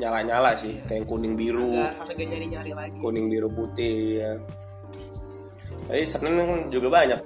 [0.00, 0.80] nyala-nyala sih.
[0.88, 1.76] Kayak yang kuning biru.
[1.76, 2.96] Agak harga nyari-nyari lagi.
[2.96, 4.32] Kuning biru putih ya.
[5.90, 7.20] Tapi kan juga banyak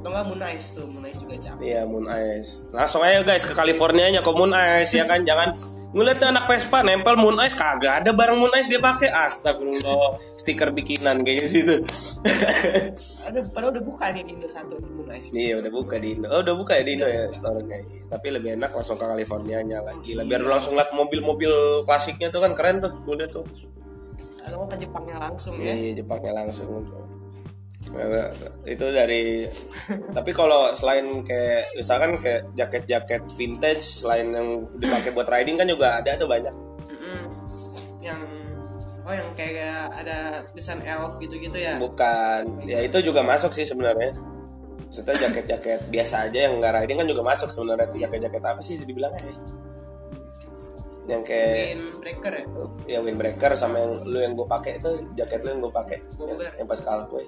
[0.00, 2.64] atau enggak Moon Ice tuh Moon Ice juga cakep Iya Moon Ice.
[2.72, 4.48] Langsung aja guys ke California nya ke Moon
[4.80, 5.20] Ice ya kan.
[5.28, 5.52] Jangan
[5.92, 9.12] ngeliat anak Vespa nempel Moon Ice kagak ada barang Moon Ice dia pakai.
[9.12, 10.16] Astagfirullah.
[10.40, 11.76] Stiker bikinan kayaknya sih itu.
[13.28, 16.08] ada padahal udah buka nih di Indo satu di Moon Ice iya udah buka di
[16.16, 16.26] Indo.
[16.32, 17.28] Oh udah buka ya di Indo ya.
[17.28, 17.78] Iya.
[18.08, 20.16] Tapi lebih enak langsung ke California nya lagi.
[20.16, 22.92] Lah biar langsung lihat mobil-mobil klasiknya tuh kan keren tuh.
[23.04, 23.44] Liat tuh.
[24.40, 26.80] atau ke Jepangnya langsung ya Iya Jepangnya langsung.
[28.64, 29.50] Itu dari
[30.16, 35.98] tapi kalau selain kayak misalkan kayak jaket-jaket vintage selain yang dipakai buat riding kan juga
[35.98, 36.54] ada tuh banyak.
[37.98, 38.20] Yang
[39.02, 41.74] oh yang kayak ada desain elf gitu-gitu ya?
[41.82, 42.62] Bukan.
[42.62, 44.14] Ya itu juga masuk sih sebenarnya.
[44.90, 47.98] Maksudnya jaket-jaket biasa aja yang nggak riding kan juga masuk sebenarnya tuh.
[47.98, 49.22] Jaket-jaket apa sih dibilangnya?
[49.26, 49.36] Ya?
[51.10, 52.44] yang kayak windbreaker ya?
[52.86, 55.98] Ya windbreaker sama yang lu yang gue pakai itu jaket lu yang gue pakai.
[56.22, 57.26] Yang, yang pas Calvary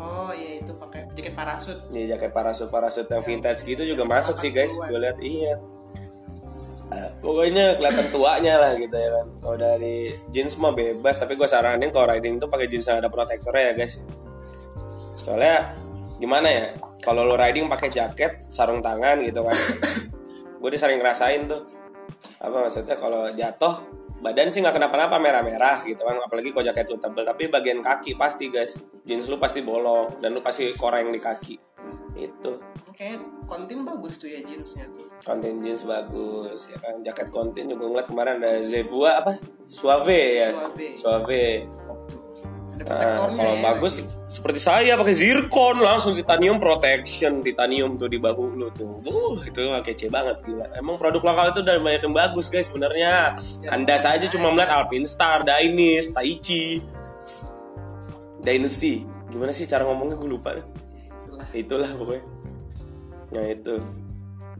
[0.00, 4.40] oh iya itu pakai jaket parasut Nih jaket parasut parasut yang vintage gitu juga masuk
[4.40, 4.72] sih guys.
[4.74, 5.60] Gue lihat iya.
[6.90, 9.26] Eh, Pokoknya kelihatan tuanya lah gitu ya kan.
[9.38, 13.06] Kalau dari jeans mah bebas, tapi gue saranin kalau riding tuh pakai jeans yang ada
[13.06, 13.94] protektornya ya guys.
[15.20, 15.76] Soalnya
[16.18, 16.64] gimana ya?
[17.00, 19.56] Kalau lo riding pakai jaket, sarung tangan gitu kan.
[20.60, 21.62] gue udah sering ngerasain tuh.
[22.42, 26.20] Apa maksudnya kalau jatuh badan sih nggak kenapa-napa merah-merah gitu kan.
[26.20, 28.78] Apalagi kalau jaket lu tebel tapi bagian kaki pasti guys.
[29.04, 31.54] Jeans lu pasti bolong dan lu pasti koreng di kaki.
[32.20, 32.60] Itu.
[32.92, 35.08] Kayak kontin bagus tuh ya jeansnya tuh.
[35.24, 37.00] Konten jeans bagus ya kan.
[37.00, 39.40] Jaket konten juga ngeliat kemarin ada Zebua apa?
[39.66, 40.48] Suave ya?
[40.52, 40.88] Suave.
[40.94, 41.44] Suave
[42.84, 43.62] ada Nah, kalau ya.
[43.72, 49.04] bagus seperti saya pakai zircon langsung titanium protection titanium tuh di bahu lu tuh.
[49.04, 50.66] Uh, itu mah kece banget gila.
[50.76, 53.36] Emang produk lokal itu udah banyak yang bagus guys sebenarnya.
[53.68, 56.80] Anda saja cuma melihat Alpinstar, Dainis, Taichi
[58.40, 60.18] Dynasty gimana sih cara ngomongnya?
[60.18, 60.56] Gue lupa.
[60.56, 61.46] Itulah.
[61.54, 62.24] itulah pokoknya.
[63.30, 63.74] Nah itu.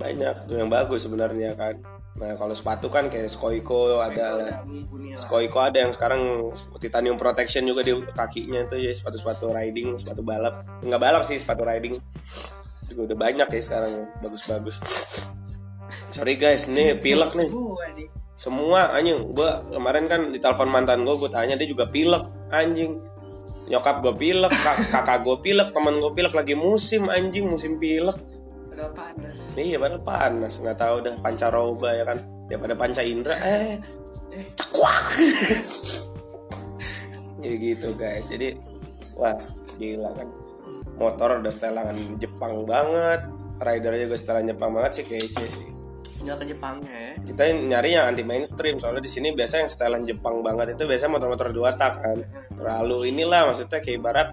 [0.01, 1.77] Banyak tuh yang bagus sebenarnya kan
[2.21, 4.61] nah kalau sepatu kan kayak Skoiko ada
[5.17, 10.69] Skoiko ada yang sekarang titanium protection juga di kakinya itu ya sepatu-sepatu riding, sepatu balap.
[10.85, 11.97] Enggak balap sih, sepatu riding.
[12.93, 14.85] Juga udah banyak ya sekarang bagus-bagus.
[16.13, 17.49] Sorry guys, nih pilek nih
[18.37, 23.01] Semua anjing, gua kemarin kan di telepon mantan gua, gua tanya dia juga pilek anjing.
[23.69, 28.17] Nyokap gua pilek, kak- kakak gua pilek, teman gua pilek lagi musim anjing, musim pilek.
[28.75, 29.43] Udah panas.
[29.59, 32.19] Iya padahal panas, nggak tahu dah pancaroba ya kan.
[32.51, 33.79] Daripada panca indra, eh.
[34.31, 34.47] Eh.
[34.55, 35.07] Cekwak
[37.45, 38.27] ya gitu guys.
[38.31, 38.55] Jadi
[39.19, 39.35] wah
[39.79, 40.29] gila kan.
[41.01, 43.25] Motor udah setelangan Jepang banget.
[43.61, 45.69] Rider juga setelan Jepang banget sih kece sih.
[46.21, 47.13] Tinggal ke Jepangnya ya?
[47.33, 48.77] Kita nyari yang anti mainstream.
[48.77, 52.19] Soalnya di sini biasa yang setelan Jepang banget itu biasanya motor-motor dua tak kan.
[52.57, 54.29] Terlalu inilah maksudnya kayak ibarat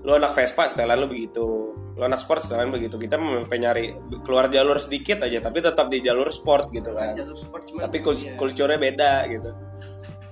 [0.00, 2.96] lu anak Vespa setelan lu begitu lu anak sport setelan begitu.
[2.96, 3.92] Kita mau nyari
[4.24, 7.12] keluar jalur sedikit aja tapi tetap di jalur sport gitu kan.
[7.12, 8.40] Jalur sport cuma tapi kul iya.
[8.40, 9.52] kulturnya beda gitu.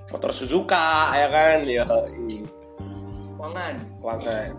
[0.09, 1.61] Motor Suzuka ya kan?
[1.69, 1.85] Ya
[3.37, 4.49] Wangan Wangan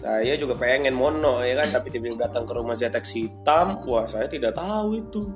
[0.00, 1.76] saya juga pengen mono ya kan?
[1.76, 5.28] Tapi tiba-tiba datang ke rumah ZX hitam wah saya tidak tahu itu.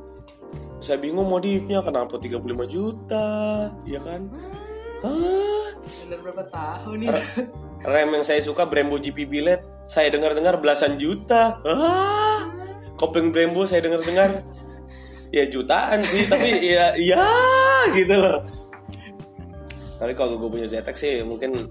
[0.81, 3.29] Saya bingung modifnya kenapa 35 juta?
[3.85, 4.29] Ya kan?
[5.05, 5.69] Hah?
[5.85, 7.17] bener berapa tahun nih?
[7.85, 11.61] Rem yang saya suka Brembo GP Billet saya dengar-dengar belasan juta.
[11.65, 12.51] Hah?
[12.95, 14.41] kopling Brembo saya dengar-dengar.
[15.35, 17.27] Ya jutaan sih tapi ya ya
[17.91, 18.15] gitu.
[18.15, 18.47] Loh
[20.05, 21.71] tapi kalau gue punya ZX sih mungkin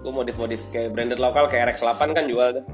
[0.00, 2.66] gue modif-modif kayak branded lokal kayak RX-8 kan jual tuh.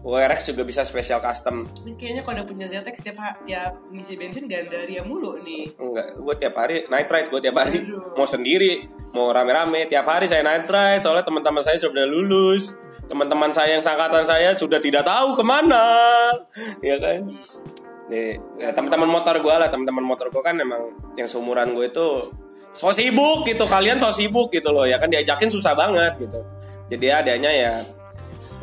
[0.00, 1.68] WRX juga bisa special custom.
[2.00, 5.76] Kayaknya kalau udah punya ZX tiap tiap ngisi bensin Gandaria mulu nih.
[5.76, 7.84] Enggak gue tiap hari night ride gue tiap hari.
[7.84, 8.16] Aduh.
[8.16, 13.50] mau sendiri mau rame-rame tiap hari saya night ride soalnya teman-teman saya sudah lulus teman-teman
[13.50, 15.82] saya yang sangkatan saya sudah tidak tahu ke mana.
[16.78, 17.26] Ya kan?
[18.06, 22.30] Nih ya, teman-teman motor gue lah teman-teman motor gue kan emang yang seumuran gue itu
[22.70, 25.10] so sibuk gitu kalian so sibuk gitu loh ya kan?
[25.10, 26.38] Diajakin susah banget gitu.
[26.86, 27.72] Jadi adanya ya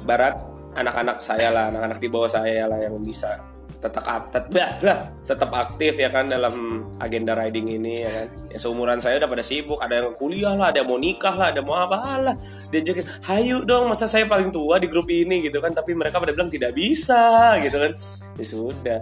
[0.07, 0.39] barat
[0.79, 3.43] anak-anak saya lah anak-anak di bawah saya lah yang bisa
[3.87, 8.27] tetap up- tet- bah, bah, tetap aktif ya kan dalam agenda riding ini ya kan.
[8.51, 11.55] Ya seumuran saya udah pada sibuk ada yang kuliah lah ada yang mau nikah lah
[11.55, 12.35] ada yang mau apa lah
[12.67, 15.71] diajakin hayu dong masa saya paling tua di grup ini gitu kan.
[15.71, 17.91] Tapi mereka pada bilang tidak bisa gitu kan.
[18.35, 18.99] Ya sudah.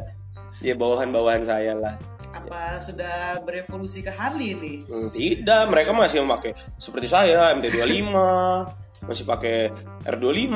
[0.61, 1.97] Ya bawahan-bawahan saya lah.
[2.35, 8.11] Apa sudah berevolusi ke Harley nih Hmm, tidak, mereka masih memakai seperti saya MT25,
[9.07, 9.71] masih pakai
[10.03, 10.51] R25,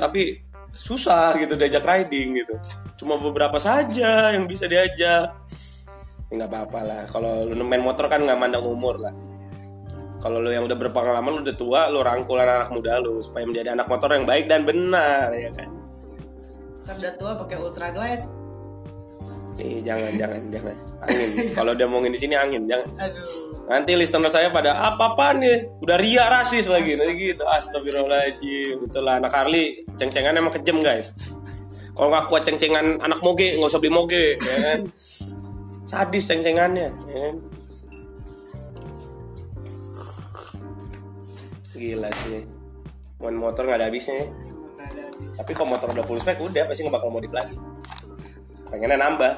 [0.00, 0.40] tapi
[0.74, 2.54] susah gitu diajak riding gitu.
[3.00, 5.32] Cuma beberapa saja yang bisa diajak.
[6.30, 7.02] Ya, nggak apa-apa lah.
[7.10, 9.14] Kalau lu main motor kan nggak mandang umur lah.
[10.20, 13.48] kalau lu yang udah berpengalaman lu udah tua lu rangkul anak, -anak muda lu supaya
[13.48, 15.72] menjadi anak motor yang baik dan benar ya kan
[16.84, 18.28] kan udah tua pakai ultra glide
[19.58, 20.76] Nih, jangan jangan jangan.
[21.04, 21.28] Angin.
[21.58, 22.62] Kalau dia ngomongin di sini angin.
[22.70, 22.86] Jangan.
[23.10, 23.26] Aduh.
[23.66, 25.66] Nanti listener saya pada apa apa nih?
[25.82, 26.94] Udah ria rasis lagi.
[26.94, 28.86] Nanti gitu astagfirullahaladzim.
[28.86, 31.10] Betul lah anak Harley ceng-cengan emang kejam guys.
[31.96, 34.80] Kalau nggak kuat ceng-cengan anak moge nggak usah beli moge ya kan?
[35.90, 37.36] Sadis ceng-cengannya ya kan?
[41.80, 42.44] gila sih.
[43.24, 44.26] Main motor nggak ada habisnya ya.
[44.28, 45.32] nggak ada habis.
[45.40, 47.56] Tapi kalau motor udah full spec udah pasti nggak bakal modif lagi
[48.70, 49.32] pengennya nambah.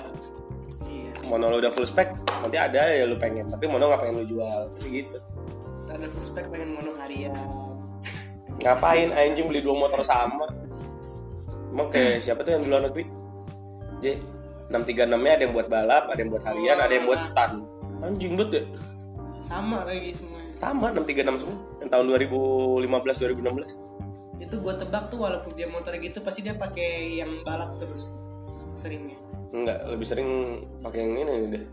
[0.87, 1.11] Iya.
[1.27, 2.13] Mono lo udah full spec
[2.45, 3.49] nanti ada ya lu pengen.
[3.49, 4.61] Tapi mono nggak pengen lu jual.
[4.77, 5.19] Tapi gitu.
[5.89, 7.35] Ada prospek pengen mono harian.
[8.63, 9.11] Ngapain?
[9.17, 10.47] Anjing beli dua motor sama.
[11.73, 13.05] Emang kayak siapa tuh yang di luar negeri?
[14.05, 14.21] J
[14.73, 17.61] 636 nya ada yang buat balap ada yang buat harian ada yang buat stand
[18.01, 18.65] anjing lu deh.
[19.45, 20.53] Sama lagi semuanya.
[20.57, 21.59] Sama 636 semua.
[21.81, 23.93] Yang tahun 2015 2016
[24.43, 28.19] itu gue tebak tuh walaupun dia motor gitu pasti dia pakai yang balap terus
[28.75, 29.22] seringnya
[29.53, 30.29] enggak lebih sering
[30.81, 31.65] pakai yang ini deh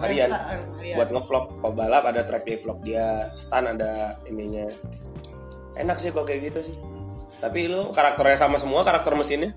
[0.00, 0.32] harian.
[0.32, 0.96] harian.
[0.96, 1.44] buat ngevlog.
[1.60, 4.64] Kalau balap ada track day vlog dia stand ada ininya.
[5.76, 6.76] Enak sih kok kayak gitu sih.
[7.40, 9.52] Tapi lu karakternya sama semua karakter mesinnya.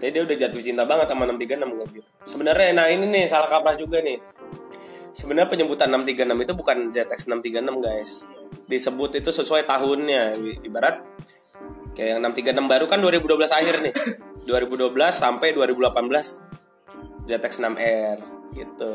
[0.00, 2.12] Jadi dia udah jatuh cinta banget sama 636 gue bilang.
[2.24, 4.16] Sebenarnya nah ini nih salah kaprah juga nih.
[5.10, 8.10] Sebenarnya penyebutan 636 itu bukan ZX 636 guys.
[8.70, 10.38] Disebut itu sesuai tahunnya.
[10.64, 11.02] Ibarat
[11.98, 13.94] kayak yang 636 baru kan 2012 akhir nih
[14.48, 16.50] 2012 sampai 2018
[17.28, 18.18] ZX 6R
[18.56, 18.92] gitu.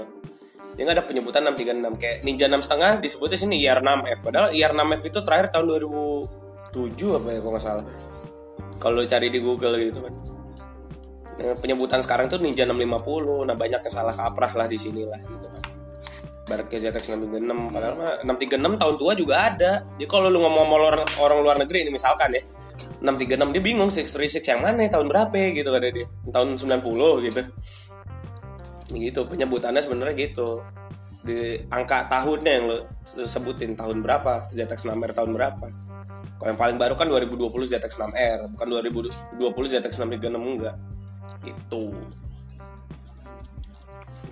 [0.75, 5.19] Dia nggak ada penyebutan 636 kayak Ninja 6 setengah disebutnya sini IR6F padahal IR6F itu
[5.23, 5.65] terakhir tahun
[6.75, 7.85] 2007 apa ya kalau nggak salah.
[8.75, 10.13] Kalau cari di Google gitu kan.
[11.35, 15.19] Yang penyebutan sekarang tuh Ninja 650 nah banyak yang salah kaprah lah di sini lah
[15.23, 15.63] gitu kan.
[16.45, 19.71] Barat ke ZX 636 padahal mah 636 tahun tua juga ada.
[19.95, 22.43] Jadi kalau lu ngomong sama orang, orang luar negeri ini misalkan ya
[23.01, 26.07] 636 dia bingung 636 yang mana tahun berapa gitu kata dia.
[26.32, 27.41] Tahun 90 gitu.
[28.95, 30.61] Gitu penyebutannya sebenarnya gitu.
[31.26, 32.78] Di angka tahunnya yang lo,
[33.26, 35.67] sebutin tahun berapa ZX 6R tahun berapa.
[36.36, 38.67] Kalau yang paling baru kan 2020 ZX 6R bukan
[39.39, 40.76] 2020 ZX 636 enggak.
[41.47, 41.95] Itu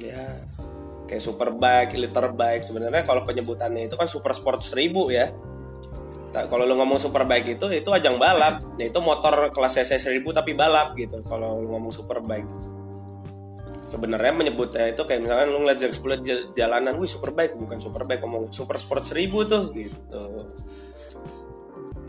[0.01, 0.43] ya
[1.07, 3.01] kayak superbike, liter bike sebenarnya.
[3.07, 5.31] Kalau penyebutannya itu kan super sport 1000 ya
[6.33, 8.65] Kalau lu ngomong superbike itu itu ajang balap.
[8.81, 12.49] Yaitu motor kelas CC 1000 tapi balap gitu kalau lu ngomong superbike.
[13.85, 17.53] Sebenarnya menyebutnya itu kayak misalkan lu ngeliat ZX10 j- jalanan wih superbike.
[17.53, 20.23] Bukan superbike ngomong super sport 1000 tuh gitu.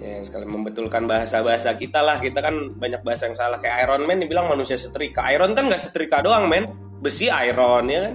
[0.01, 2.17] Ya sekali membetulkan bahasa-bahasa kita lah.
[2.23, 3.61] Kita kan banyak bahasa yang salah.
[3.61, 5.29] Kayak Iron Man dibilang manusia setrika.
[5.35, 6.73] Iron kan gak setrika doang men.
[7.03, 8.15] Besi iron ya kan?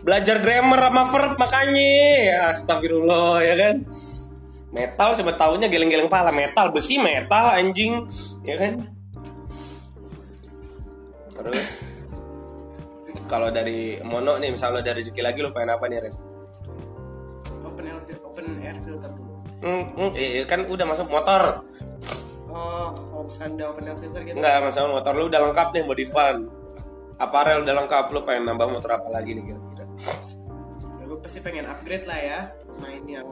[0.00, 1.92] Belajar grammar sama verb makanya.
[2.54, 3.76] Astagfirullah ya kan
[4.70, 6.30] metal cuma tahunya geleng-geleng pala.
[6.30, 8.06] Metal besi metal anjing.
[8.46, 8.86] Ya kan?
[11.34, 11.86] Terus
[13.30, 16.14] kalau dari mono nih misalnya dari rezeki lagi lu pengen apa nih Ren?
[17.62, 19.32] open air open air filter dulu.
[19.60, 21.62] Hmm, hmm, iya, kan udah masuk motor.
[22.50, 24.34] Oh kalau misalkan udah open air filter gitu?
[24.36, 26.36] Enggak, masalah motor lu udah lengkap nih modifan
[27.20, 29.84] Aparel udah lengkap, lu pengen nambah motor apa lagi nih kira-kira?
[30.96, 32.40] ya, gue pasti pengen upgrade lah ya
[32.80, 33.28] main yang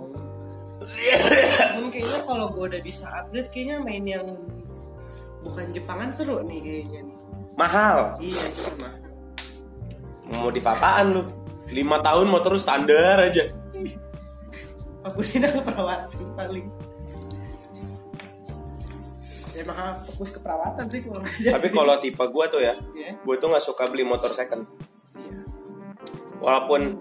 [0.89, 4.25] Cuman kayaknya kalau gue udah bisa upgrade kayaknya main yang
[5.45, 7.17] bukan Jepangan seru nih kayaknya nih.
[7.59, 8.15] Mahal.
[8.23, 8.89] Iya cuma
[10.29, 11.23] Mau modif apaan lu?
[11.69, 13.45] 5 tahun motor lu standar aja.
[15.05, 16.67] Fokusin ke perawatan paling.
[19.57, 21.51] Ya mah fokus ke perawatan sih nggak ada.
[21.59, 24.69] Tapi kalau tipe gua tuh ya ya Gue tuh gak suka beli motor second.
[25.19, 25.43] Iya.
[26.39, 26.95] Walaupun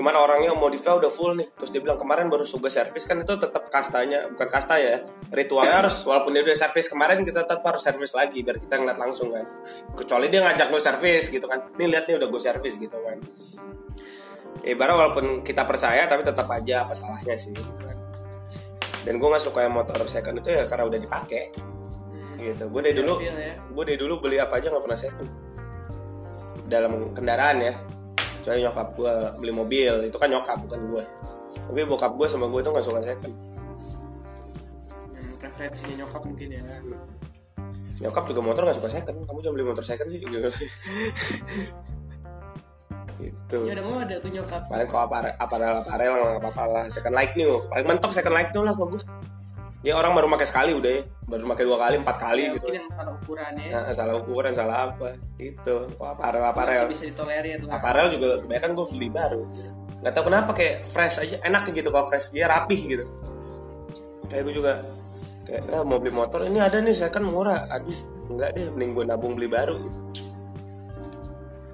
[0.00, 1.52] gimana orangnya modifnya udah full nih.
[1.60, 3.04] Terus dia bilang kemarin baru suga servis.
[3.04, 7.44] Kan itu tetap kastanya Bukan kasta ya Ritualnya harus walaupun dia udah servis kemarin kita
[7.44, 9.44] tetap harus servis lagi Biar kita ngeliat langsung kan.
[9.92, 11.60] Kecuali dia ngajak lu servis gitu kan.
[11.76, 13.20] Nih lihat nih udah gue servis gitu kan.
[14.64, 17.96] Ya, Ibarat walaupun kita percaya tapi tetap aja apa salahnya sih gitu kan.
[19.04, 21.52] Dan gue gak suka yang motor second itu ya karena udah dipakai.
[22.40, 22.64] Gitu.
[22.72, 23.52] Gue dari dulu ya.
[23.60, 25.28] gue dari dulu beli apa aja nggak pernah second.
[26.64, 27.74] Dalam kendaraan ya
[28.40, 29.94] kecuali nyokap gue beli mobil.
[30.08, 31.04] Itu kan nyokap bukan gue
[31.70, 33.34] tapi bokap gue sama gue itu nggak suka second
[35.10, 36.62] Hmm, preferensinya nyokap mungkin ya.
[38.00, 39.16] Nyokap juga motor nggak suka second.
[39.28, 40.38] Kamu jangan beli motor second sih gitu.
[43.20, 44.66] Itu ya udah mau ada tuh nyokap.
[44.66, 46.84] Paling kalau aparel aparel aparel nggak apa-apa lah.
[46.88, 49.02] Second like new paling mentok second like new lah kalau gue
[49.80, 51.02] ya orang baru pakai sekali udah ya.
[51.24, 52.66] Baru pakai dua kali empat kali ya, gitu.
[52.66, 55.08] mungkin yang salah ukurannya nah, salah ukuran salah apa
[55.40, 55.76] gitu.
[55.96, 57.80] Kalau aparel aparel masih bisa ditolerir lah.
[57.80, 59.42] Aparel juga kebanyakan gue beli baru.
[60.00, 62.28] Nggak tahu kenapa kayak fresh aja enak gitu kalau fresh.
[62.34, 63.04] Dia rapih gitu.
[64.28, 64.72] Kayak gue juga
[65.48, 67.70] kayak ah, mau beli motor ini ada nih saya kan murah.
[67.72, 67.98] Aduh
[68.30, 69.80] enggak deh mending gue nabung beli baru.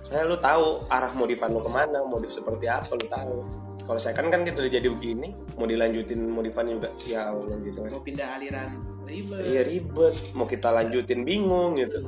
[0.07, 4.19] Saya lu tahu arah modifan lu ke mana modif seperti apa lu tahu kalau saya
[4.19, 7.91] kan kan gitu udah jadi begini mau dilanjutin modifan juga ya Allah gitu kan.
[7.95, 8.71] Mau pindah aliran
[9.07, 9.41] ribet.
[9.47, 10.15] Iya ribet.
[10.35, 12.03] Mau kita lanjutin bingung gitu.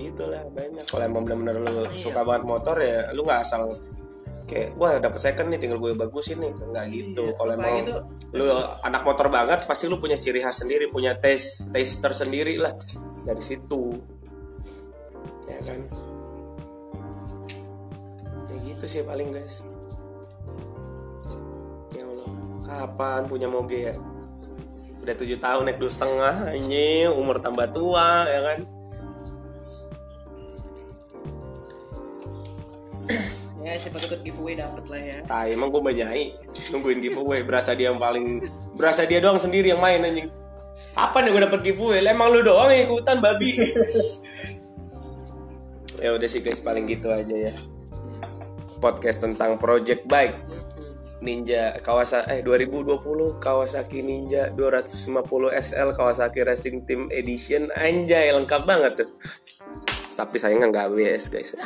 [0.00, 0.88] Gitulah banyak.
[0.88, 3.76] Kalau emang benar-benar lu suka banget motor ya lu nggak asal
[4.48, 6.52] kayak wah dapat second nih tinggal gue bagusin nih.
[6.56, 7.24] Nggak gitu.
[7.36, 8.48] Kalau emang tuh- lu
[8.80, 12.72] anak motor banget pasti lu punya ciri khas sendiri punya taste taste tersendiri lah.
[13.28, 13.92] Dari situ.
[15.44, 15.80] Ya kan?
[18.48, 19.60] Ya gitu sih paling guys
[22.66, 23.94] kapan punya moge ya?
[25.06, 28.58] Udah tujuh tahun naik dua setengah ini umur tambah tua ya kan?
[33.66, 35.18] Ya siapa tuh ikut giveaway dapet lah ya.
[35.26, 36.38] Tai emang gue banyai
[36.70, 37.42] nungguin giveaway.
[37.42, 38.46] Berasa dia yang paling
[38.78, 40.30] berasa dia doang sendiri yang main anjing.
[40.94, 41.98] Kapan ya gue dapet giveaway?
[41.98, 43.50] Lah, emang lu doang yang ikutan babi.
[45.96, 47.52] Ya udah sih guys paling gitu aja ya.
[48.84, 50.36] Podcast tentang project bike
[51.26, 57.66] Ninja Kawasaki eh 2020 Kawasaki Ninja 250 SL Kawasaki Racing Team Edition.
[57.74, 59.10] Anjay lengkap banget tuh.
[60.14, 61.58] Tapi sayangnya nggak ABS guys.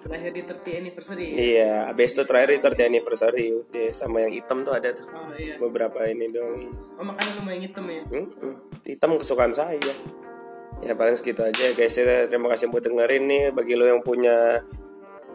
[0.00, 3.46] Terakhir di 30 anniversary Iya, abis itu terakhir itu 30 anniversary.
[3.54, 5.06] Udah sama yang hitam tuh ada tuh.
[5.06, 5.54] Oh iya.
[5.56, 6.66] Beberapa ini dong.
[6.98, 8.02] oh makanya lu main hitam ya?
[8.10, 8.26] Hmm,
[8.82, 9.78] hitam kesukaan saya.
[10.82, 11.94] Ya paling segitu aja ya, guys.
[11.94, 13.44] Ya, terima kasih buat dengerin nih.
[13.54, 14.64] Bagi lo yang punya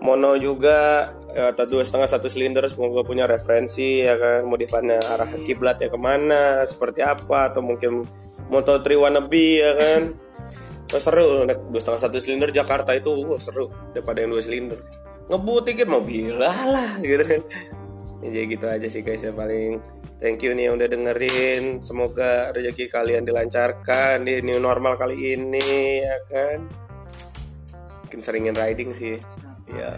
[0.04, 4.48] mono juga ya, atau dua setengah satu silinder semoga punya referensi ya kan?
[4.48, 8.08] Modifannya arah kiblat ya ke mana seperti apa atau mungkin
[8.48, 10.02] moto 3 wannabe ya kan?
[10.96, 11.44] Wah, seru.
[11.44, 13.68] Naik dua setengah satu silinder Jakarta itu wah, seru.
[13.92, 14.80] Daripada yang dua silinder.
[15.28, 16.56] Ngebut dikit mobil lah
[17.04, 17.42] gitu kan?
[18.24, 19.82] Ya, jadi gitu aja sih guys ya paling.
[20.16, 21.84] Thank you nih yang udah dengerin.
[21.84, 26.60] Semoga rezeki kalian dilancarkan di new normal kali ini ya kan?
[28.08, 29.20] Mungkin seringin riding sih.
[29.66, 29.92] Ya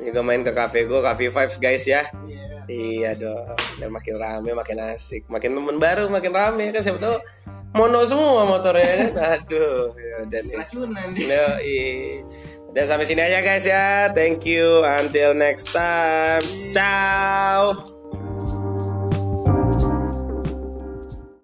[0.00, 4.50] juga main ke cafe gue cafe vibes guys ya iya Iya dong, dan makin rame
[4.50, 7.22] makin asik, makin temen baru makin rame kan siapa tahu
[7.78, 9.10] mono semua motornya kan.
[9.38, 10.56] Aduh, ya nih.
[10.58, 11.86] racunan dia Yoi.
[12.74, 14.10] Dan sampai sini aja guys ya.
[14.12, 14.82] Thank you.
[14.84, 16.42] Until next time.
[16.74, 17.95] Ciao.